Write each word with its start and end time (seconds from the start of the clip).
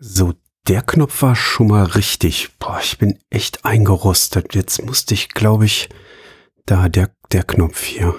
So, 0.00 0.34
der 0.68 0.82
Knopf 0.82 1.22
war 1.22 1.34
schon 1.34 1.68
mal 1.68 1.82
richtig. 1.82 2.50
Boah, 2.60 2.78
ich 2.80 2.98
bin 2.98 3.18
echt 3.30 3.64
eingerostet. 3.64 4.54
Jetzt 4.54 4.84
musste 4.84 5.12
ich, 5.14 5.30
glaube 5.30 5.64
ich, 5.64 5.88
da, 6.66 6.88
der, 6.88 7.10
der 7.32 7.42
Knopf 7.42 7.82
hier. 7.82 8.14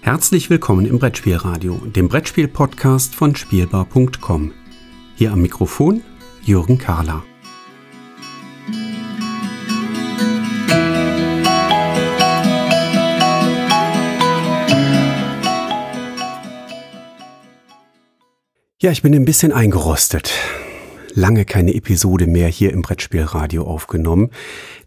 Herzlich 0.00 0.50
willkommen 0.50 0.86
im 0.86 0.98
Brettspielradio, 0.98 1.76
dem 1.86 2.08
Brettspiel-Podcast 2.08 3.14
von 3.14 3.36
Spielbar.com. 3.36 4.52
Hier 5.14 5.32
am 5.32 5.40
Mikrofon 5.40 6.02
Jürgen 6.42 6.78
Kahler. 6.78 7.22
Ja, 18.84 18.90
ich 18.90 19.00
bin 19.00 19.14
ein 19.14 19.24
bisschen 19.24 19.50
eingerostet. 19.50 20.30
Lange 21.14 21.46
keine 21.46 21.74
Episode 21.74 22.26
mehr 22.26 22.48
hier 22.48 22.70
im 22.70 22.82
Brettspielradio 22.82 23.64
aufgenommen. 23.64 24.28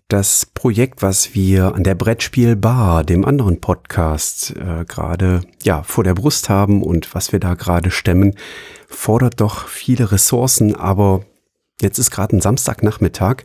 Das 0.07 0.45
Projekt, 0.45 1.01
was 1.01 1.33
wir 1.33 1.73
an 1.73 1.83
der 1.83 1.95
Brettspielbar, 1.95 3.03
dem 3.03 3.25
anderen 3.25 3.59
Podcast, 3.59 4.55
äh, 4.55 4.85
gerade 4.85 5.41
ja 5.63 5.81
vor 5.81 6.03
der 6.03 6.13
Brust 6.13 6.47
haben 6.47 6.83
und 6.83 7.15
was 7.15 7.31
wir 7.31 7.39
da 7.39 7.55
gerade 7.55 7.89
stemmen, 7.89 8.35
fordert 8.87 9.41
doch 9.41 9.67
viele 9.67 10.11
Ressourcen. 10.11 10.75
Aber 10.75 11.25
jetzt 11.81 11.97
ist 11.97 12.11
gerade 12.11 12.37
ein 12.37 12.41
Samstagnachmittag 12.41 13.37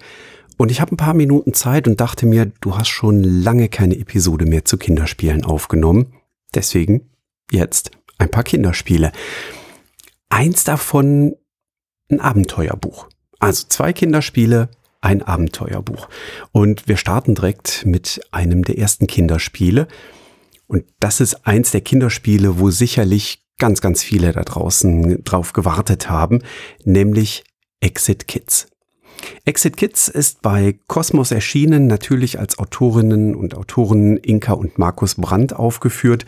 und 0.58 0.70
ich 0.70 0.82
habe 0.82 0.92
ein 0.92 0.98
paar 0.98 1.14
Minuten 1.14 1.54
Zeit 1.54 1.88
und 1.88 1.98
dachte 1.98 2.26
mir, 2.26 2.52
du 2.60 2.76
hast 2.76 2.88
schon 2.88 3.24
lange 3.24 3.70
keine 3.70 3.98
Episode 3.98 4.44
mehr 4.44 4.66
zu 4.66 4.76
Kinderspielen 4.76 5.46
aufgenommen. 5.46 6.12
Deswegen 6.54 7.08
jetzt 7.50 7.90
ein 8.18 8.30
paar 8.30 8.44
Kinderspiele. 8.44 9.12
Eins 10.32 10.64
davon 10.64 11.36
ein 12.10 12.18
Abenteuerbuch. 12.18 13.06
Also 13.38 13.66
zwei 13.68 13.92
Kinderspiele, 13.92 14.70
ein 15.02 15.20
Abenteuerbuch. 15.20 16.08
Und 16.52 16.88
wir 16.88 16.96
starten 16.96 17.34
direkt 17.34 17.84
mit 17.84 18.18
einem 18.30 18.64
der 18.64 18.78
ersten 18.78 19.06
Kinderspiele. 19.06 19.88
Und 20.68 20.84
das 21.00 21.20
ist 21.20 21.46
eins 21.46 21.72
der 21.72 21.82
Kinderspiele, 21.82 22.58
wo 22.58 22.70
sicherlich 22.70 23.44
ganz, 23.58 23.82
ganz 23.82 24.02
viele 24.02 24.32
da 24.32 24.40
draußen 24.42 25.22
drauf 25.22 25.52
gewartet 25.52 26.08
haben, 26.08 26.38
nämlich 26.82 27.44
Exit 27.80 28.26
Kids. 28.26 28.68
Exit 29.44 29.76
Kids 29.76 30.08
ist 30.08 30.42
bei 30.42 30.78
Kosmos 30.86 31.32
erschienen, 31.32 31.86
natürlich 31.86 32.38
als 32.38 32.58
Autorinnen 32.58 33.34
und 33.34 33.56
Autoren 33.56 34.16
Inka 34.16 34.52
und 34.52 34.78
Markus 34.78 35.16
Brandt 35.16 35.54
aufgeführt. 35.54 36.26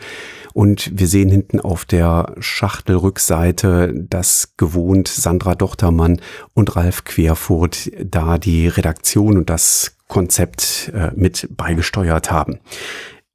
Und 0.53 0.91
wir 0.97 1.07
sehen 1.07 1.29
hinten 1.29 1.59
auf 1.59 1.85
der 1.85 2.35
Schachtelrückseite, 2.39 3.93
dass 4.09 4.55
gewohnt 4.57 5.07
Sandra 5.07 5.55
Dochtermann 5.55 6.21
und 6.53 6.75
Ralf 6.75 7.03
Querfurt 7.03 7.91
da 8.03 8.37
die 8.37 8.67
Redaktion 8.67 9.37
und 9.37 9.49
das 9.49 9.97
Konzept 10.07 10.91
äh, 10.93 11.11
mit 11.15 11.47
beigesteuert 11.51 12.31
haben. 12.31 12.59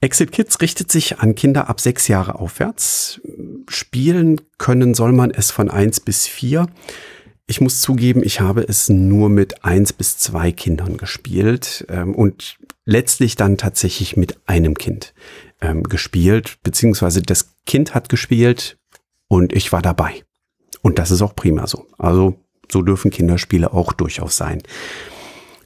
Exit 0.02 0.32
Kids 0.32 0.62
richtet 0.62 0.90
sich 0.90 1.18
an 1.18 1.34
Kinder 1.34 1.68
ab 1.68 1.78
sechs 1.78 2.08
Jahre 2.08 2.36
aufwärts. 2.36 3.20
Spielen 3.68 4.40
können 4.56 4.94
soll 4.94 5.12
man 5.12 5.30
es 5.30 5.50
von 5.50 5.70
eins 5.70 6.00
bis 6.00 6.26
vier. 6.26 6.68
Ich 7.50 7.60
muss 7.60 7.80
zugeben, 7.80 8.22
ich 8.22 8.40
habe 8.40 8.62
es 8.62 8.88
nur 8.88 9.28
mit 9.28 9.64
eins 9.64 9.92
bis 9.92 10.16
zwei 10.16 10.52
Kindern 10.52 10.96
gespielt 10.98 11.84
ähm, 11.88 12.14
und 12.14 12.58
letztlich 12.84 13.34
dann 13.34 13.56
tatsächlich 13.56 14.16
mit 14.16 14.38
einem 14.46 14.78
Kind 14.78 15.14
ähm, 15.60 15.82
gespielt, 15.82 16.58
beziehungsweise 16.62 17.22
das 17.22 17.56
Kind 17.66 17.92
hat 17.92 18.08
gespielt 18.08 18.78
und 19.26 19.52
ich 19.52 19.72
war 19.72 19.82
dabei. 19.82 20.22
Und 20.82 21.00
das 21.00 21.10
ist 21.10 21.22
auch 21.22 21.34
prima 21.34 21.66
so. 21.66 21.88
Also 21.98 22.36
so 22.70 22.82
dürfen 22.82 23.10
Kinderspiele 23.10 23.72
auch 23.72 23.94
durchaus 23.94 24.36
sein. 24.36 24.62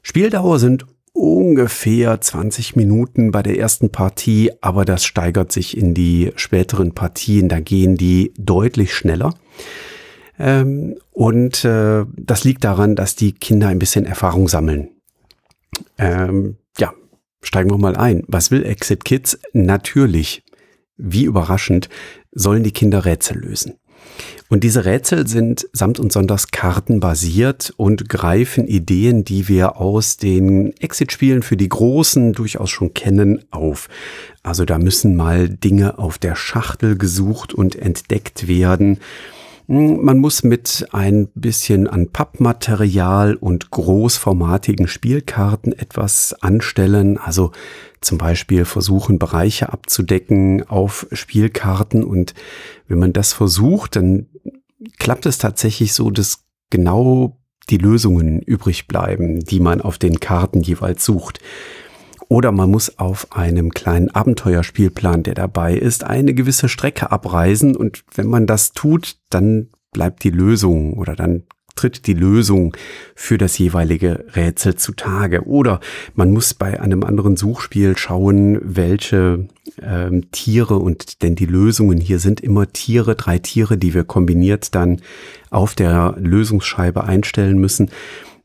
Spieldauer 0.01 0.59
sind 0.61 0.87
ungefähr 1.13 2.19
20 2.19 2.77
Minuten 2.77 3.31
bei 3.31 3.43
der 3.43 3.59
ersten 3.59 3.93
Partie, 3.93 4.53
aber 4.63 4.87
das 4.87 5.05
steigert 5.05 5.53
sich 5.53 5.77
in 5.77 5.93
die 5.93 6.33
späteren 6.37 6.95
Partien. 6.95 7.51
Da 7.51 7.61
gehen 7.61 7.99
die 7.99 8.33
deutlich 8.39 8.95
schneller. 8.95 9.35
Ähm, 10.39 10.97
und 11.13 11.65
äh, 11.65 12.05
das 12.17 12.45
liegt 12.45 12.65
daran, 12.65 12.97
dass 12.97 13.17
die 13.17 13.33
Kinder 13.33 13.69
ein 13.69 13.79
bisschen 13.79 14.07
Erfahrung 14.07 14.49
sammeln. 14.49 14.91
Ähm, 15.99 16.57
ja, 16.79 16.93
steigen 17.43 17.71
wir 17.71 17.79
mal 17.79 17.97
ein. 17.97 18.25
Was 18.27 18.51
will 18.51 18.65
Exit 18.65 19.05
Kids? 19.05 19.39
Natürlich, 19.53 20.43
wie 20.97 21.25
überraschend, 21.25 21.89
sollen 22.33 22.63
die 22.63 22.73
Kinder 22.73 23.05
Rätsel 23.05 23.39
lösen. 23.39 23.75
Und 24.49 24.63
diese 24.63 24.85
Rätsel 24.85 25.27
sind 25.27 25.67
samt 25.73 25.99
und 25.99 26.13
sonders 26.13 26.51
kartenbasiert 26.51 27.73
und 27.77 28.09
greifen 28.09 28.67
Ideen, 28.67 29.25
die 29.25 29.49
wir 29.49 29.79
aus 29.79 30.17
den 30.17 30.77
Exit-Spielen 30.77 31.43
für 31.43 31.57
die 31.57 31.69
Großen 31.69 32.35
durchaus 32.35 32.71
schon 32.71 32.93
kennen, 32.95 33.45
auf. 33.51 33.89
Also 34.43 34.65
da 34.65 34.79
müssen 34.79 35.17
mal 35.17 35.49
Dinge 35.49 35.99
auf 35.99 36.19
der 36.19 36.37
Schachtel 36.37 36.97
gesucht 36.97 37.55
und 37.55 37.75
entdeckt 37.75 38.47
werden. 38.47 38.99
Hm, 39.67 40.05
man 40.05 40.19
muss 40.19 40.43
mit 40.43 40.87
ein 40.93 41.29
bisschen 41.35 41.87
an 41.87 42.11
Pappmaterial 42.11 43.35
und 43.35 43.71
großformatigen 43.71 44.87
Spielkarten 44.89 45.73
etwas 45.73 46.35
anstellen, 46.43 47.19
also 47.19 47.53
zum 48.01 48.19
Beispiel 48.19 48.67
versuchen, 48.67 49.19
Bereiche 49.19 49.73
abzudecken 49.73 50.69
auf 50.69 51.07
Spielkarten. 51.13 52.05
Und 52.05 52.35
wenn 52.89 52.99
man 52.99 53.15
das 53.15 53.33
versucht, 53.33 53.97
dann 53.97 54.27
klappt 54.99 55.25
es 55.25 55.39
tatsächlich 55.39 55.95
so, 55.95 56.11
dass 56.11 56.45
genau 56.69 57.39
die 57.71 57.79
Lösungen 57.79 58.41
übrig 58.41 58.87
bleiben, 58.87 59.41
die 59.41 59.61
man 59.61 59.81
auf 59.81 59.97
den 59.97 60.21
Karten 60.21 60.61
jeweils 60.61 61.03
sucht. 61.03 61.41
Oder 62.29 62.53
man 62.53 62.71
muss 62.71 62.99
auf 62.99 63.33
einem 63.33 63.71
kleinen 63.71 64.11
Abenteuerspielplan, 64.11 65.23
der 65.23 65.35
dabei 65.35 65.75
ist, 65.75 66.05
eine 66.05 66.35
gewisse 66.35 66.69
Strecke 66.69 67.13
abreisen. 67.13 67.77
Und 67.77 68.05
wenn 68.15 68.27
man 68.27 68.47
das 68.47 68.73
tut, 68.73 69.17
dann 69.31 69.69
bleibt 69.93 70.25
die 70.25 70.31
Lösung 70.31 70.95
oder 70.95 71.15
dann 71.15 71.45
tritt 71.75 72.07
die 72.07 72.15
Lösung 72.15 72.77
für 73.15 73.39
das 73.39 73.59
jeweilige 73.59 74.25
Rätsel 74.35 74.77
zutage. 74.77 75.47
Oder 75.47 75.81
man 76.15 76.33
muss 76.33 76.55
bei 76.55 76.81
einem 76.81 77.03
anderen 77.03 77.37
Suchspiel 77.37 77.97
schauen, 77.97 78.61
welche 78.63 79.49
ähm, 79.83 80.31
Tiere 80.31 80.77
und 80.77 81.23
denn 81.23 81.35
die 81.35 81.47
Lösungen 81.47 81.99
hier 81.99 82.19
sind 82.19 82.41
immer 82.41 82.73
Tiere, 82.73 83.17
drei 83.17 83.39
Tiere, 83.39 83.77
die 83.77 83.95
wir 83.95 84.05
kombiniert 84.05 84.75
dann 84.75 85.01
auf 85.51 85.75
der 85.75 86.15
Lösungsscheibe 86.19 87.05
einstellen 87.05 87.59
müssen. 87.59 87.91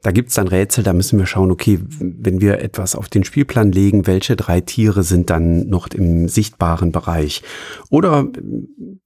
Da 0.02 0.12
gibt's 0.12 0.36
dann 0.36 0.48
Rätsel, 0.48 0.84
da 0.84 0.94
müssen 0.94 1.20
wir 1.20 1.26
schauen, 1.26 1.52
okay, 1.52 1.80
wenn 2.00 2.40
wir 2.40 2.60
etwas 2.60 2.96
auf 2.96 3.10
den 3.10 3.26
Spielplan 3.26 3.74
legen, 3.74 4.08
welche 4.08 4.38
drei 4.38 4.62
Tiere 4.62 5.04
sind 5.04 5.30
dann 5.30 5.68
noch 5.68 5.88
im 5.88 6.30
sichtbaren 6.30 6.94
Bereich? 6.94 7.42
Oder 7.90 8.28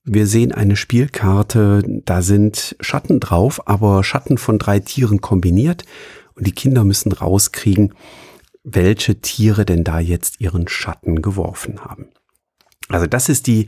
wir 0.04 0.26
sehen 0.28 0.52
eine 0.52 0.76
Spielkarte, 0.76 1.82
da 2.04 2.22
sind 2.22 2.76
Schatten 2.78 3.18
drauf, 3.18 3.66
aber 3.66 4.04
Schatten 4.04 4.38
von 4.38 4.58
drei 4.58 4.78
Tieren 4.78 5.20
kombiniert 5.20 5.84
und 6.36 6.46
die 6.46 6.52
Kinder 6.52 6.84
müssen 6.84 7.10
rauskriegen, 7.10 7.94
welche 8.62 9.20
Tiere 9.20 9.64
denn 9.64 9.82
da 9.82 9.98
jetzt 9.98 10.40
ihren 10.40 10.68
Schatten 10.68 11.22
geworfen 11.22 11.80
haben. 11.84 12.06
Also 12.88 13.06
das 13.06 13.28
ist 13.28 13.46
die 13.46 13.66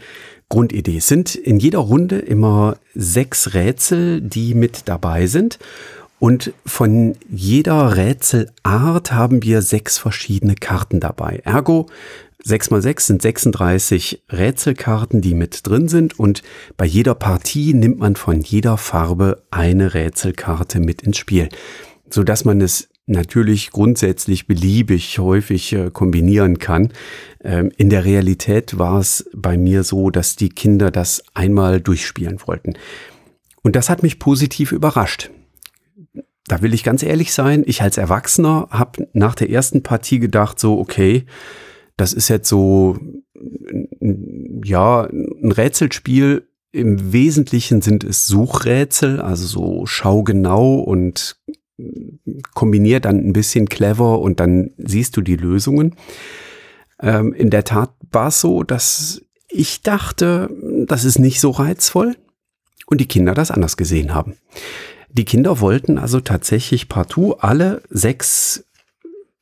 Grundidee. 0.48 0.98
Es 0.98 1.08
sind 1.08 1.34
in 1.34 1.58
jeder 1.58 1.78
Runde 1.78 2.19
immer 2.19 2.76
sechs 2.94 3.54
Rätsel, 3.54 4.20
die 4.20 4.54
mit 4.54 4.82
dabei 4.87 5.26
sind. 5.26 5.58
Und 6.19 6.53
von 6.65 7.15
jeder 7.28 7.97
Rätselart 7.97 9.12
haben 9.12 9.43
wir 9.43 9.60
sechs 9.60 9.99
verschiedene 9.99 10.54
Karten 10.54 10.99
dabei. 10.99 11.43
Ergo, 11.44 11.87
6 12.43 12.71
mal 12.71 12.81
6 12.81 13.06
sind 13.09 13.22
36 13.22 14.22
Rätselkarten, 14.31 15.21
die 15.21 15.34
mit 15.34 15.66
drin 15.66 15.88
sind. 15.88 16.19
Und 16.19 16.43
bei 16.76 16.87
jeder 16.87 17.14
Partie 17.14 17.75
nimmt 17.75 17.99
man 17.99 18.17
von 18.17 18.41
jeder 18.41 18.76
Farbe 18.76 19.43
eine 19.50 19.94
Rätselkarte 19.94 20.81
mit 20.81 21.02
ins 21.02 21.19
Spiel, 21.19 21.49
sodass 22.08 22.44
man 22.44 22.61
es 22.61 22.88
natürlich 23.06 23.70
grundsätzlich 23.70 24.46
beliebig 24.46 25.19
häufig 25.19 25.73
äh, 25.73 25.91
kombinieren 25.93 26.58
kann. 26.58 26.93
Ähm, 27.43 27.73
in 27.76 27.91
der 27.91 28.05
Realität 28.05 28.79
war 28.79 29.00
es 29.00 29.29
bei 29.35 29.56
mir 29.56 29.82
so, 29.82 30.11
dass 30.11 30.37
die 30.37 30.49
Kinder 30.49 30.91
das 30.91 31.23
einmal 31.35 31.81
durchspielen 31.81 32.38
wollten. 32.46 32.75
Und 33.62 33.76
das 33.76 33.91
hat 33.91 34.02
mich 34.02 34.19
positiv 34.19 34.73
überrascht 34.73 35.31
da 36.48 36.62
will 36.62 36.75
ich 36.75 36.84
ganz 36.84 37.02
ehrlich 37.02 37.32
sein, 37.32 37.64
ich 37.66 37.82
als 37.82 37.96
Erwachsener 37.96 38.69
habe 38.70 39.08
nach 39.12 39.34
der 39.34 39.50
ersten 39.50 39.82
Partie 39.82 40.19
gedacht, 40.19 40.60
so, 40.60 40.78
okay, 40.78 41.26
das 41.96 42.12
ist 42.12 42.28
jetzt 42.28 42.48
so, 42.48 42.98
ja, 44.64 45.02
ein 45.04 45.52
Rätselspiel. 45.52 46.48
Im 46.72 47.12
Wesentlichen 47.12 47.81
sind 47.81 48.04
es 48.04 48.26
Suchrätsel, 48.26 49.20
also 49.20 49.46
so 49.46 49.87
schaugenau 49.87 50.75
und 50.81 51.40
kombiniert 52.54 53.04
dann 53.04 53.19
ein 53.19 53.32
bisschen 53.32 53.69
clever 53.69 54.20
und 54.20 54.40
dann 54.40 54.70
siehst 54.78 55.16
du 55.16 55.20
die 55.20 55.37
Lösungen. 55.37 55.94
Ähm, 57.00 57.32
in 57.32 57.50
der 57.50 57.64
Tat 57.64 57.90
war 58.10 58.28
es 58.28 58.40
so, 58.40 58.62
dass 58.62 59.22
Ich 59.48 59.82
dachte, 59.82 60.50
das 60.87 61.04
ist 61.04 61.19
nicht 61.19 61.40
so 61.40 61.50
reizvoll 61.50 62.16
und 62.87 63.00
die 63.00 63.08
Kinder 63.08 63.32
das 63.32 63.50
anders 63.50 63.76
gesehen 63.76 64.14
haben. 64.14 64.37
Die 65.17 65.25
Kinder 65.25 65.61
wollten 65.61 65.97
also 65.97 66.21
tatsächlich 66.21 66.91
partout 66.91 67.37
alle 67.39 67.83
sechs 67.89 68.67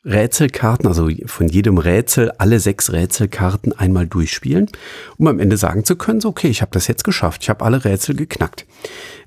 Rätselkarten, 0.04 0.86
also 0.86 1.08
von 1.26 1.48
jedem 1.48 1.78
Rätsel 1.78 2.30
alle 2.38 2.60
sechs 2.60 2.92
Rätselkarten 2.92 3.72
einmal 3.72 4.06
durchspielen, 4.06 4.70
um 5.16 5.26
am 5.26 5.40
Ende 5.40 5.56
sagen 5.56 5.84
zu 5.84 5.96
können, 5.96 6.20
so 6.20 6.28
okay, 6.28 6.46
ich 6.46 6.62
habe 6.62 6.70
das 6.70 6.86
jetzt 6.86 7.02
geschafft, 7.02 7.42
ich 7.42 7.48
habe 7.48 7.64
alle 7.64 7.84
Rätsel 7.84 8.14
geknackt. 8.14 8.66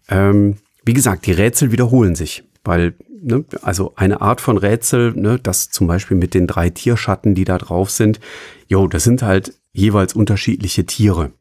Ähm, 0.08 0.56
wie 0.86 0.94
gesagt, 0.94 1.26
die 1.26 1.34
Rätsel 1.34 1.74
wiederholen 1.74 2.16
sich, 2.16 2.46
weil 2.64 2.94
ne, 3.22 3.44
also 3.62 3.92
eine 3.98 4.22
Art 4.22 4.40
von 4.40 4.58
Rätsel, 4.58 5.12
ne, 5.16 5.40
das 5.44 5.70
zum 5.70 5.88
Beispiel 5.88 6.16
mit 6.16 6.34
den 6.34 6.48
drei 6.48 6.70
Tierschatten, 6.70 7.36
die 7.36 7.44
da 7.44 7.58
drauf 7.58 7.90
sind, 7.90 8.22
jo, 8.68 8.88
das 8.88 9.04
sind 9.04 9.22
halt 9.22 9.54
jeweils 9.74 10.14
unterschiedliche 10.14 10.86
Tiere. 10.86 11.32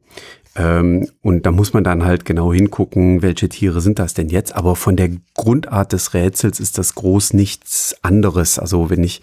Ähm, 0.56 1.08
und 1.22 1.46
da 1.46 1.50
muss 1.50 1.72
man 1.72 1.84
dann 1.84 2.04
halt 2.04 2.24
genau 2.24 2.52
hingucken, 2.52 3.22
welche 3.22 3.48
Tiere 3.48 3.80
sind 3.80 3.98
das 3.98 4.14
denn 4.14 4.28
jetzt. 4.28 4.54
Aber 4.56 4.76
von 4.76 4.96
der 4.96 5.10
Grundart 5.34 5.92
des 5.92 6.14
Rätsels 6.14 6.60
ist 6.60 6.78
das 6.78 6.94
groß 6.94 7.34
nichts 7.34 7.96
anderes. 8.02 8.58
Also 8.58 8.90
wenn 8.90 9.04
ich 9.04 9.22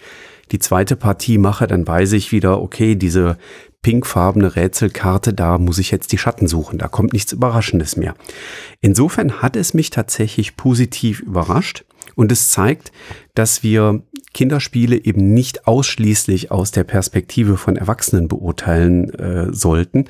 die 0.52 0.60
zweite 0.60 0.96
Partie 0.96 1.38
mache, 1.38 1.68
dann 1.68 1.88
weiß 1.88 2.14
ich 2.14 2.32
wieder, 2.32 2.62
okay, 2.62 2.96
diese 2.96 3.38
pinkfarbene 3.82 4.56
Rätselkarte, 4.56 5.34
da 5.34 5.58
muss 5.58 5.78
ich 5.78 5.92
jetzt 5.92 6.12
die 6.12 6.18
Schatten 6.18 6.48
suchen. 6.48 6.78
Da 6.78 6.88
kommt 6.88 7.14
nichts 7.14 7.34
Überraschendes 7.34 7.98
mehr. 7.98 8.16
Insofern 8.82 9.42
hat 9.42 9.56
es 9.56 9.74
mich 9.74 9.90
tatsächlich 9.90 10.56
positiv 10.56 11.20
überrascht. 11.20 11.84
Und 12.16 12.32
es 12.32 12.52
zeigt, 12.52 12.92
dass 13.34 13.64
wir 13.64 14.04
Kinderspiele 14.34 15.04
eben 15.04 15.34
nicht 15.34 15.68
ausschließlich 15.68 16.52
aus 16.52 16.72
der 16.72 16.84
Perspektive 16.84 17.58
von 17.58 17.76
Erwachsenen 17.76 18.28
beurteilen 18.28 19.14
äh, 19.14 19.54
sollten, 19.54 20.06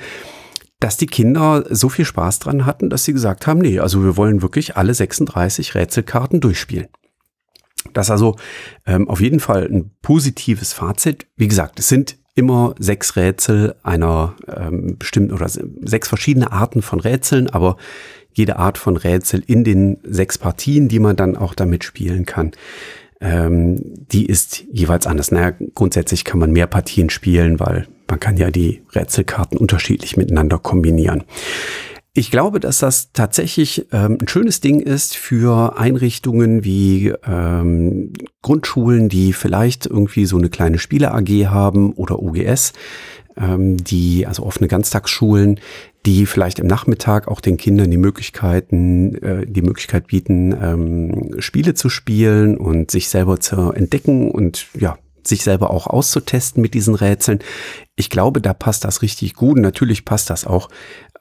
dass 0.84 0.98
die 0.98 1.06
Kinder 1.06 1.64
so 1.70 1.88
viel 1.88 2.04
Spaß 2.04 2.40
dran 2.40 2.66
hatten, 2.66 2.90
dass 2.90 3.06
sie 3.06 3.14
gesagt 3.14 3.48
haben, 3.48 3.62
nee, 3.62 3.80
also 3.80 4.04
wir 4.04 4.18
wollen 4.18 4.42
wirklich 4.42 4.76
alle 4.76 4.94
36 4.94 5.76
Rätselkarten 5.76 6.42
durchspielen. 6.42 6.88
Das 7.94 8.08
ist 8.08 8.12
also 8.12 8.36
ähm, 8.86 9.08
auf 9.08 9.22
jeden 9.22 9.40
Fall 9.40 9.64
ein 9.64 9.92
positives 10.02 10.74
Fazit. 10.74 11.28
Wie 11.38 11.48
gesagt, 11.48 11.80
es 11.80 11.88
sind 11.88 12.18
immer 12.36 12.76
sechs 12.80 13.16
Rätsel 13.16 13.76
einer 13.84 14.36
ähm, 14.54 14.98
bestimmten 15.00 15.34
oder 15.34 15.48
sechs 15.48 16.10
verschiedene 16.10 16.52
Arten 16.52 16.82
von 16.82 17.00
Rätseln, 17.00 17.50
aber 17.50 17.78
jede 18.34 18.58
Art 18.58 18.78
von 18.78 18.98
Rätsel 18.98 19.42
in 19.48 19.64
den 19.64 20.00
sechs 20.04 20.38
Partien, 20.38 20.90
die 20.90 21.00
man 21.00 21.16
dann 21.16 21.38
auch 21.38 21.54
damit 21.54 21.86
spielen 21.86 22.26
kann, 22.26 22.52
ähm, 23.22 23.80
die 24.12 24.26
ist 24.26 24.66
jeweils 24.70 25.08
anders. 25.08 25.32
Naja, 25.32 25.56
grundsätzlich 25.76 26.26
kann 26.26 26.40
man 26.40 26.52
mehr 26.52 26.68
Partien 26.68 27.10
spielen, 27.10 27.62
weil 27.62 27.88
man 28.14 28.20
kann 28.20 28.38
ja 28.38 28.52
die 28.52 28.84
Rätselkarten 28.94 29.58
unterschiedlich 29.58 30.18
miteinander 30.18 30.60
kombinieren. 30.60 31.24
Ich 32.14 32.30
glaube, 32.30 32.60
dass 32.60 32.78
das 32.78 33.12
tatsächlich 33.12 33.88
ähm, 33.92 34.20
ein 34.22 34.28
schönes 34.28 34.62
Ding 34.62 34.82
ist 34.82 35.16
für 35.16 35.80
Einrichtungen 35.80 36.64
wie 36.64 37.12
ähm, 37.26 38.14
Grundschulen, 38.44 39.10
die 39.10 39.34
vielleicht 39.34 39.88
irgendwie 39.88 40.28
so 40.28 40.38
eine 40.38 40.52
kleine 40.52 40.78
Spiele-AG 40.78 41.48
haben 41.48 41.92
oder 41.94 42.22
OGS, 42.22 42.74
ähm, 43.36 43.84
die, 43.84 44.28
also 44.28 44.44
offene 44.44 44.68
Ganztagsschulen, 44.68 45.60
die 46.06 46.28
vielleicht 46.28 46.60
im 46.60 46.68
Nachmittag 46.68 47.28
auch 47.28 47.42
den 47.42 47.58
Kindern 47.58 47.90
die 47.90 47.98
Möglichkeiten, 47.98 49.16
äh, 49.24 49.48
die 49.48 49.64
Möglichkeit 49.64 50.06
bieten, 50.06 50.56
ähm, 50.62 51.32
Spiele 51.40 51.74
zu 51.74 51.90
spielen 51.90 52.58
und 52.58 52.92
sich 52.92 53.10
selber 53.10 53.40
zu 53.40 53.72
entdecken 53.72 54.30
und 54.30 54.68
ja, 54.80 55.00
sich 55.28 55.44
selber 55.44 55.70
auch 55.70 55.88
auszutesten 55.88 56.62
mit 56.62 56.74
diesen 56.74 56.96
Rätseln. 56.96 57.40
Ich 57.96 58.10
glaube, 58.10 58.42
da 58.42 58.54
passt 58.54 58.84
das 58.84 59.02
richtig 59.02 59.34
gut. 59.36 59.58
natürlich 59.58 60.06
passt 60.06 60.30
das 60.30 60.46
auch 60.46 60.70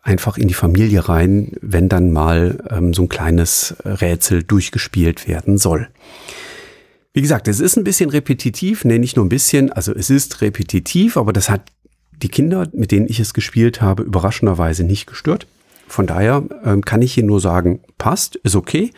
einfach 0.03 0.37
in 0.37 0.49
die 0.49 0.55
Familie 0.55 1.09
rein, 1.09 1.53
wenn 1.61 1.89
dann 1.89 2.11
mal 2.11 2.59
ähm, 2.71 2.93
so 2.93 3.03
ein 3.03 3.09
kleines 3.09 3.77
Rätsel 3.85 4.43
durchgespielt 4.43 5.29
werden 5.29 5.59
soll. 5.59 5.89
Wie 7.15 7.23
gesagt, 7.23 7.47
es 7.47 7.61
ist 7.61 7.77
ein 7.77 7.85
bisschen 7.85 8.11
repetitiv, 8.11 8.85
nee, 8.85 8.99
nicht 8.99 9.17
nur 9.17 9.25
ein 9.25 9.29
bisschen, 9.29 9.71
also 9.71 9.95
es 9.95 10.11
ist 10.11 10.41
repetitiv, 10.41 11.17
aber 11.17 11.33
das 11.33 11.51
hat 11.51 11.63
die 12.23 12.29
Kinder, 12.29 12.69
mit 12.73 12.91
denen 12.91 13.07
ich 13.09 13.21
es 13.21 13.35
gespielt 13.35 13.81
habe, 13.83 14.03
überraschenderweise 14.03 14.85
nicht 14.85 15.07
gestört. 15.07 15.47
Von 15.89 16.07
daher 16.07 16.43
ähm, 16.65 16.83
kann 16.83 17.03
ich 17.03 17.13
hier 17.13 17.25
nur 17.25 17.41
sagen, 17.41 17.81
passt, 17.99 18.37
ist 18.37 18.57
okay, 18.57 18.93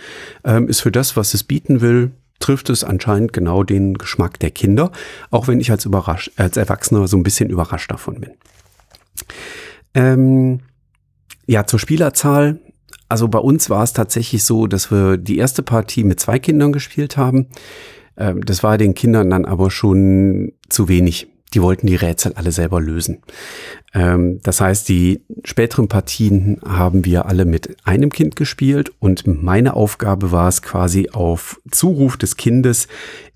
ähm, 0.45 0.69
ist 0.69 0.81
für 0.81 0.93
das, 0.93 1.17
was 1.17 1.35
es 1.35 1.43
bieten 1.43 1.81
will, 1.81 2.12
trifft 2.44 2.69
es 2.69 2.85
anscheinend 2.85 3.32
genau 3.32 3.62
den 3.62 3.94
Geschmack 3.94 4.38
der 4.38 4.50
Kinder, 4.50 4.93
auch 5.31 5.49
wenn 5.49 5.61
ich 5.61 5.70
als, 5.70 5.87
überrasch 5.87 6.31
als 6.37 6.58
Erwachsener 6.58 7.08
so 7.08 7.17
ein 7.17 7.23
bisschen 7.23 7.49
überrascht 7.49 7.91
davon 7.91 8.20
bin. 8.20 8.32
Ähm, 9.94 10.61
ja, 11.46 11.67
zur 11.67 11.79
Spielerzahl. 11.79 12.61
Also 13.08 13.29
bei 13.29 13.38
uns 13.38 13.70
war 13.70 13.82
es 13.82 13.94
tatsächlich 13.94 14.44
so, 14.44 14.67
dass 14.67 14.91
wir 14.91 15.17
die 15.17 15.38
erste 15.38 15.62
Partie 15.62 16.05
mit 16.05 16.20
zwei 16.20 16.38
Kindern 16.38 16.73
gespielt 16.73 17.17
haben. 17.17 17.46
Ähm, 18.19 18.44
das 18.44 18.62
war 18.62 18.76
den 18.76 18.93
Kindern 18.94 19.31
dann 19.31 19.46
aber 19.46 19.70
schon 19.70 20.52
zu 20.69 20.88
wenig 20.88 21.29
die 21.55 21.62
wollten 21.62 21.87
die 21.87 21.97
Rätsel 21.97 22.33
alle 22.35 22.53
selber 22.53 22.81
lösen. 22.81 23.23
Ähm, 23.95 24.41
das 24.43 24.61
heißt, 24.61 24.89
die 24.89 25.23
späteren 25.45 25.89
Partien 25.89 26.61
haben 26.67 27.05
wir 27.05 27.27
alle 27.27 27.45
mit 27.45 27.77
einem 27.85 28.11
Kind 28.11 28.37
gespielt 28.37 28.93
und 28.99 29.27
meine 29.27 29.75
Aufgabe 29.75 30.33
war 30.33 30.49
es 30.49 30.62
quasi 30.62 31.11
auf 31.12 31.61
Zuruf 31.71 32.17
des 32.17 32.37
Kindes 32.37 32.89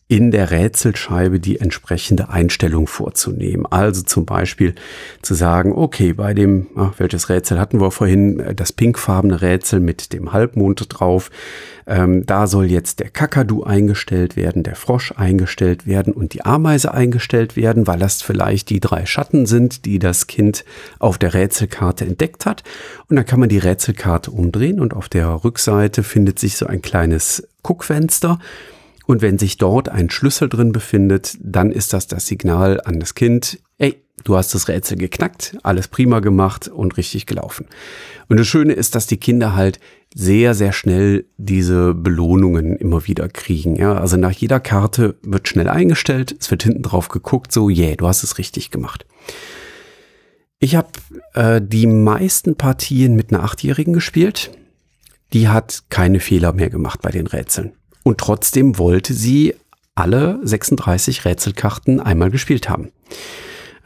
in 0.08 0.30
der 0.30 0.50
Rätselscheibe 0.50 1.38
die 1.38 1.60
entsprechende 1.60 2.30
Einstellung 2.30 2.86
vorzunehmen. 2.86 3.66
Also 3.66 4.02
zum 4.02 4.24
Beispiel 4.24 4.74
zu 5.20 5.34
sagen, 5.34 5.72
okay, 5.72 6.14
bei 6.14 6.32
dem, 6.32 6.66
ach, 6.76 6.94
welches 6.96 7.28
Rätsel 7.28 7.60
hatten 7.60 7.78
wir 7.78 7.90
vorhin, 7.90 8.42
das 8.56 8.72
pinkfarbene 8.72 9.42
Rätsel 9.42 9.80
mit 9.80 10.14
dem 10.14 10.32
Halbmond 10.32 10.86
drauf, 10.88 11.30
ähm, 11.86 12.24
da 12.24 12.46
soll 12.46 12.70
jetzt 12.70 13.00
der 13.00 13.10
Kakadu 13.10 13.64
eingestellt 13.64 14.34
werden, 14.34 14.62
der 14.62 14.76
Frosch 14.76 15.12
eingestellt 15.14 15.86
werden 15.86 16.14
und 16.14 16.32
die 16.32 16.44
Ameise 16.44 16.94
eingestellt 16.94 17.54
werden, 17.54 17.86
weil 17.86 17.98
das 17.98 18.22
vielleicht 18.22 18.70
die 18.70 18.80
drei 18.80 19.04
Schatten 19.04 19.44
sind, 19.44 19.84
die 19.84 19.98
das 19.98 20.26
Kind 20.26 20.64
auf 20.98 21.18
der 21.18 21.34
Rätselkarte 21.34 22.06
entdeckt 22.06 22.46
hat. 22.46 22.62
Und 23.08 23.16
dann 23.16 23.26
kann 23.26 23.40
man 23.40 23.50
die 23.50 23.58
Rätselkarte 23.58 24.30
umdrehen 24.30 24.80
und 24.80 24.94
auf 24.94 25.10
der 25.10 25.44
Rückseite 25.44 26.02
findet 26.02 26.38
sich 26.38 26.56
so 26.56 26.66
ein 26.66 26.80
kleines 26.80 27.46
Guckfenster. 27.62 28.38
Und 29.08 29.22
wenn 29.22 29.38
sich 29.38 29.56
dort 29.56 29.88
ein 29.88 30.10
Schlüssel 30.10 30.50
drin 30.50 30.70
befindet, 30.70 31.38
dann 31.40 31.72
ist 31.72 31.94
das 31.94 32.08
das 32.08 32.26
Signal 32.26 32.82
an 32.84 33.00
das 33.00 33.14
Kind, 33.14 33.58
ey, 33.78 34.04
du 34.24 34.36
hast 34.36 34.54
das 34.54 34.68
Rätsel 34.68 34.98
geknackt, 34.98 35.56
alles 35.62 35.88
prima 35.88 36.20
gemacht 36.20 36.68
und 36.68 36.98
richtig 36.98 37.24
gelaufen. 37.24 37.64
Und 38.28 38.38
das 38.38 38.46
Schöne 38.46 38.74
ist, 38.74 38.94
dass 38.94 39.06
die 39.06 39.16
Kinder 39.16 39.56
halt 39.56 39.80
sehr, 40.14 40.52
sehr 40.52 40.72
schnell 40.72 41.24
diese 41.38 41.94
Belohnungen 41.94 42.76
immer 42.76 43.06
wieder 43.06 43.30
kriegen. 43.30 43.76
Ja, 43.76 43.94
also 43.94 44.18
nach 44.18 44.32
jeder 44.32 44.60
Karte 44.60 45.16
wird 45.22 45.48
schnell 45.48 45.70
eingestellt, 45.70 46.36
es 46.38 46.50
wird 46.50 46.62
hinten 46.62 46.82
drauf 46.82 47.08
geguckt, 47.08 47.50
so, 47.50 47.70
yeah, 47.70 47.96
du 47.96 48.06
hast 48.06 48.22
es 48.22 48.36
richtig 48.36 48.70
gemacht. 48.70 49.06
Ich 50.58 50.76
habe 50.76 50.88
äh, 51.32 51.62
die 51.64 51.86
meisten 51.86 52.56
Partien 52.56 53.16
mit 53.16 53.32
einer 53.32 53.42
Achtjährigen 53.42 53.94
gespielt. 53.94 54.50
Die 55.32 55.48
hat 55.48 55.84
keine 55.88 56.20
Fehler 56.20 56.52
mehr 56.52 56.68
gemacht 56.68 57.00
bei 57.00 57.10
den 57.10 57.26
Rätseln. 57.26 57.72
Und 58.02 58.18
trotzdem 58.18 58.78
wollte 58.78 59.14
sie 59.14 59.54
alle 59.94 60.38
36 60.42 61.24
Rätselkarten 61.24 62.00
einmal 62.00 62.30
gespielt 62.30 62.68
haben. 62.68 62.90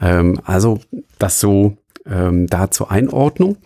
Ähm, 0.01 0.41
also 0.45 0.81
das 1.19 1.41
so 1.41 1.77
ähm, 2.07 2.47
da 2.47 2.71
zur 2.71 2.91
Einordnung. 2.91 3.57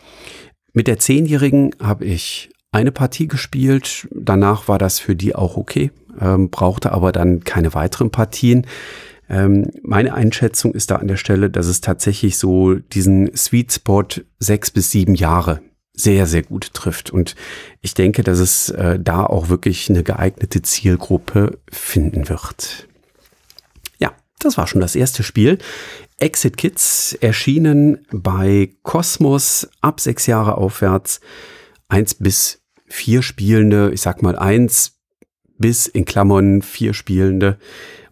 Mit 0.73 0.87
der 0.87 0.99
Zehnjährigen 0.99 1.75
habe 1.83 2.05
ich 2.05 2.51
eine 2.71 2.93
Partie 2.93 3.27
gespielt. 3.27 4.07
Danach 4.13 4.69
war 4.69 4.79
das 4.79 4.99
für 4.99 5.17
die 5.17 5.35
auch 5.35 5.57
okay, 5.57 5.91
ähm, 6.21 6.51
brauchte 6.51 6.93
aber 6.93 7.13
dann 7.13 7.43
keine 7.45 7.75
weiteren 7.75 8.11
Partien. 8.11 8.67
Ähm, 9.29 9.71
meine 9.83 10.15
Einschätzung 10.15 10.75
ist 10.75 10.91
da 10.91 10.97
an 10.97 11.09
der 11.09 11.17
Stelle, 11.17 11.51
dass 11.51 11.67
es 11.67 11.81
tatsächlich 11.81 12.39
so 12.39 12.75
diesen 12.75 13.35
Sweet 13.35 13.73
Spot 13.73 14.05
sechs 14.39 14.71
bis 14.71 14.91
sieben 14.91 15.15
Jahre 15.15 15.61
sehr, 15.97 16.27
sehr 16.27 16.43
gut 16.43 16.75
trifft. 16.75 17.11
Und 17.11 17.35
ich 17.81 17.95
denke, 17.95 18.23
dass 18.23 18.39
es 18.39 18.69
äh, 18.69 19.01
da 19.01 19.25
auch 19.25 19.49
wirklich 19.49 19.89
eine 19.91 20.05
geeignete 20.05 20.63
Zielgruppe 20.63 21.59
finden 21.71 22.29
wird. 22.29 22.87
Ja, 23.99 24.13
das 24.39 24.59
war 24.59 24.67
schon 24.67 24.83
das 24.83 24.95
erste 24.95 25.23
Spiel. 25.23 25.59
Exit 26.19 26.57
Kids 26.57 27.15
erschienen 27.21 28.07
bei 28.13 28.71
Cosmos 28.83 29.69
ab 29.81 30.01
sechs 30.01 30.27
Jahre 30.27 30.59
aufwärts. 30.59 31.21
Eins 31.89 32.15
bis 32.15 32.63
vier 32.87 33.23
Spielende, 33.23 33.91
ich 33.93 34.03
sag 34.03 34.23
mal 34.23 34.37
eins 34.37 34.93
bis 35.59 35.87
in 35.87 36.05
Klammern 36.05 36.61
vier 36.61 36.93
Spielende 36.93 37.59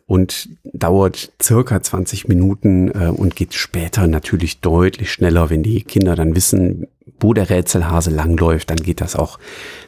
und 0.06 0.50
dauert 0.64 1.32
circa 1.42 1.82
20 1.82 2.28
Minuten 2.28 2.88
äh, 2.88 3.08
und 3.08 3.36
geht 3.36 3.54
später 3.54 4.06
natürlich 4.06 4.60
deutlich 4.60 5.12
schneller, 5.12 5.50
wenn 5.50 5.62
die 5.62 5.82
Kinder 5.82 6.14
dann 6.14 6.36
wissen, 6.36 6.86
wo 7.20 7.32
der 7.32 7.48
Rätselhase 7.48 8.10
langläuft, 8.10 8.70
dann 8.70 8.76
geht 8.76 9.00
das 9.00 9.16
auch 9.16 9.38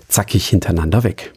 zackig 0.08 0.48
hintereinander 0.48 1.04
weg. 1.04 1.32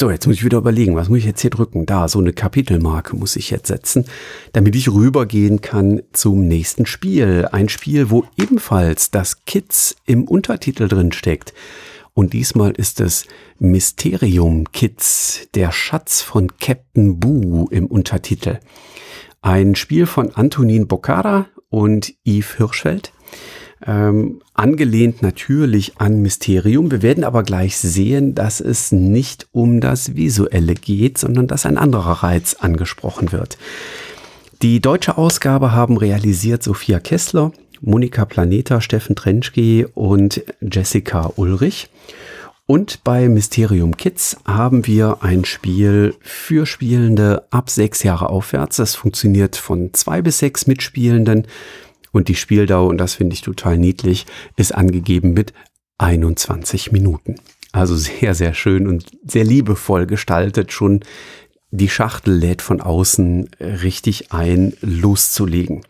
So, 0.00 0.12
jetzt 0.12 0.28
muss 0.28 0.36
ich 0.36 0.44
wieder 0.44 0.58
überlegen, 0.58 0.94
was 0.94 1.08
muss 1.08 1.18
ich 1.18 1.24
jetzt 1.24 1.40
hier 1.40 1.50
drücken? 1.50 1.84
Da, 1.84 2.06
so 2.06 2.20
eine 2.20 2.32
Kapitelmarke 2.32 3.16
muss 3.16 3.34
ich 3.34 3.50
jetzt 3.50 3.66
setzen, 3.66 4.04
damit 4.52 4.76
ich 4.76 4.92
rübergehen 4.92 5.60
kann 5.60 6.02
zum 6.12 6.46
nächsten 6.46 6.86
Spiel. 6.86 7.48
Ein 7.50 7.68
Spiel, 7.68 8.08
wo 8.08 8.24
ebenfalls 8.36 9.10
das 9.10 9.44
Kids 9.44 9.96
im 10.06 10.28
Untertitel 10.28 10.86
drin 10.86 11.10
steckt. 11.10 11.52
Und 12.18 12.32
diesmal 12.32 12.72
ist 12.72 13.00
es 13.00 13.26
Mysterium 13.60 14.72
Kids, 14.72 15.46
der 15.54 15.70
Schatz 15.70 16.20
von 16.20 16.48
Captain 16.58 17.20
Boo 17.20 17.68
im 17.70 17.86
Untertitel. 17.86 18.58
Ein 19.40 19.76
Spiel 19.76 20.04
von 20.04 20.34
Antonin 20.34 20.88
Bocara 20.88 21.46
und 21.68 22.12
Yves 22.26 22.56
Hirschfeld 22.56 23.12
ähm, 23.86 24.42
angelehnt 24.52 25.22
natürlich 25.22 26.00
an 26.00 26.20
Mysterium. 26.20 26.90
Wir 26.90 27.02
werden 27.02 27.22
aber 27.22 27.44
gleich 27.44 27.78
sehen, 27.78 28.34
dass 28.34 28.58
es 28.58 28.90
nicht 28.90 29.46
um 29.52 29.80
das 29.80 30.16
Visuelle 30.16 30.74
geht, 30.74 31.18
sondern 31.18 31.46
dass 31.46 31.66
ein 31.66 31.78
anderer 31.78 32.24
Reiz 32.24 32.56
angesprochen 32.58 33.30
wird. 33.30 33.58
Die 34.60 34.80
deutsche 34.80 35.18
Ausgabe 35.18 35.70
haben 35.70 35.96
realisiert 35.96 36.64
Sophia 36.64 36.98
Kessler, 36.98 37.52
Monika 37.80 38.24
Planeta, 38.24 38.80
Steffen 38.80 39.16
Trenschke 39.16 39.88
und 39.94 40.42
Jessica 40.60 41.32
Ulrich. 41.36 41.88
Und 42.66 43.02
bei 43.02 43.30
Mysterium 43.30 43.96
Kids 43.96 44.36
haben 44.44 44.86
wir 44.86 45.18
ein 45.22 45.46
Spiel 45.46 46.14
für 46.20 46.66
Spielende 46.66 47.46
ab 47.50 47.70
sechs 47.70 48.02
Jahre 48.02 48.28
aufwärts. 48.28 48.76
Das 48.76 48.94
funktioniert 48.94 49.56
von 49.56 49.94
zwei 49.94 50.20
bis 50.20 50.38
sechs 50.38 50.66
Mitspielenden 50.66 51.46
und 52.12 52.28
die 52.28 52.34
Spieldauer, 52.34 52.88
und 52.88 52.98
das 52.98 53.14
finde 53.14 53.34
ich 53.34 53.40
total 53.40 53.78
niedlich, 53.78 54.26
ist 54.56 54.74
angegeben 54.74 55.32
mit 55.32 55.54
21 55.98 56.92
Minuten. 56.92 57.36
Also 57.72 57.96
sehr, 57.96 58.34
sehr 58.34 58.54
schön 58.54 58.86
und 58.86 59.06
sehr 59.26 59.44
liebevoll 59.44 60.06
gestaltet. 60.06 60.72
Schon 60.72 61.00
die 61.70 61.88
Schachtel 61.88 62.34
lädt 62.34 62.62
von 62.62 62.80
außen 62.80 63.50
richtig 63.60 64.32
ein, 64.32 64.74
loszulegen. 64.80 65.82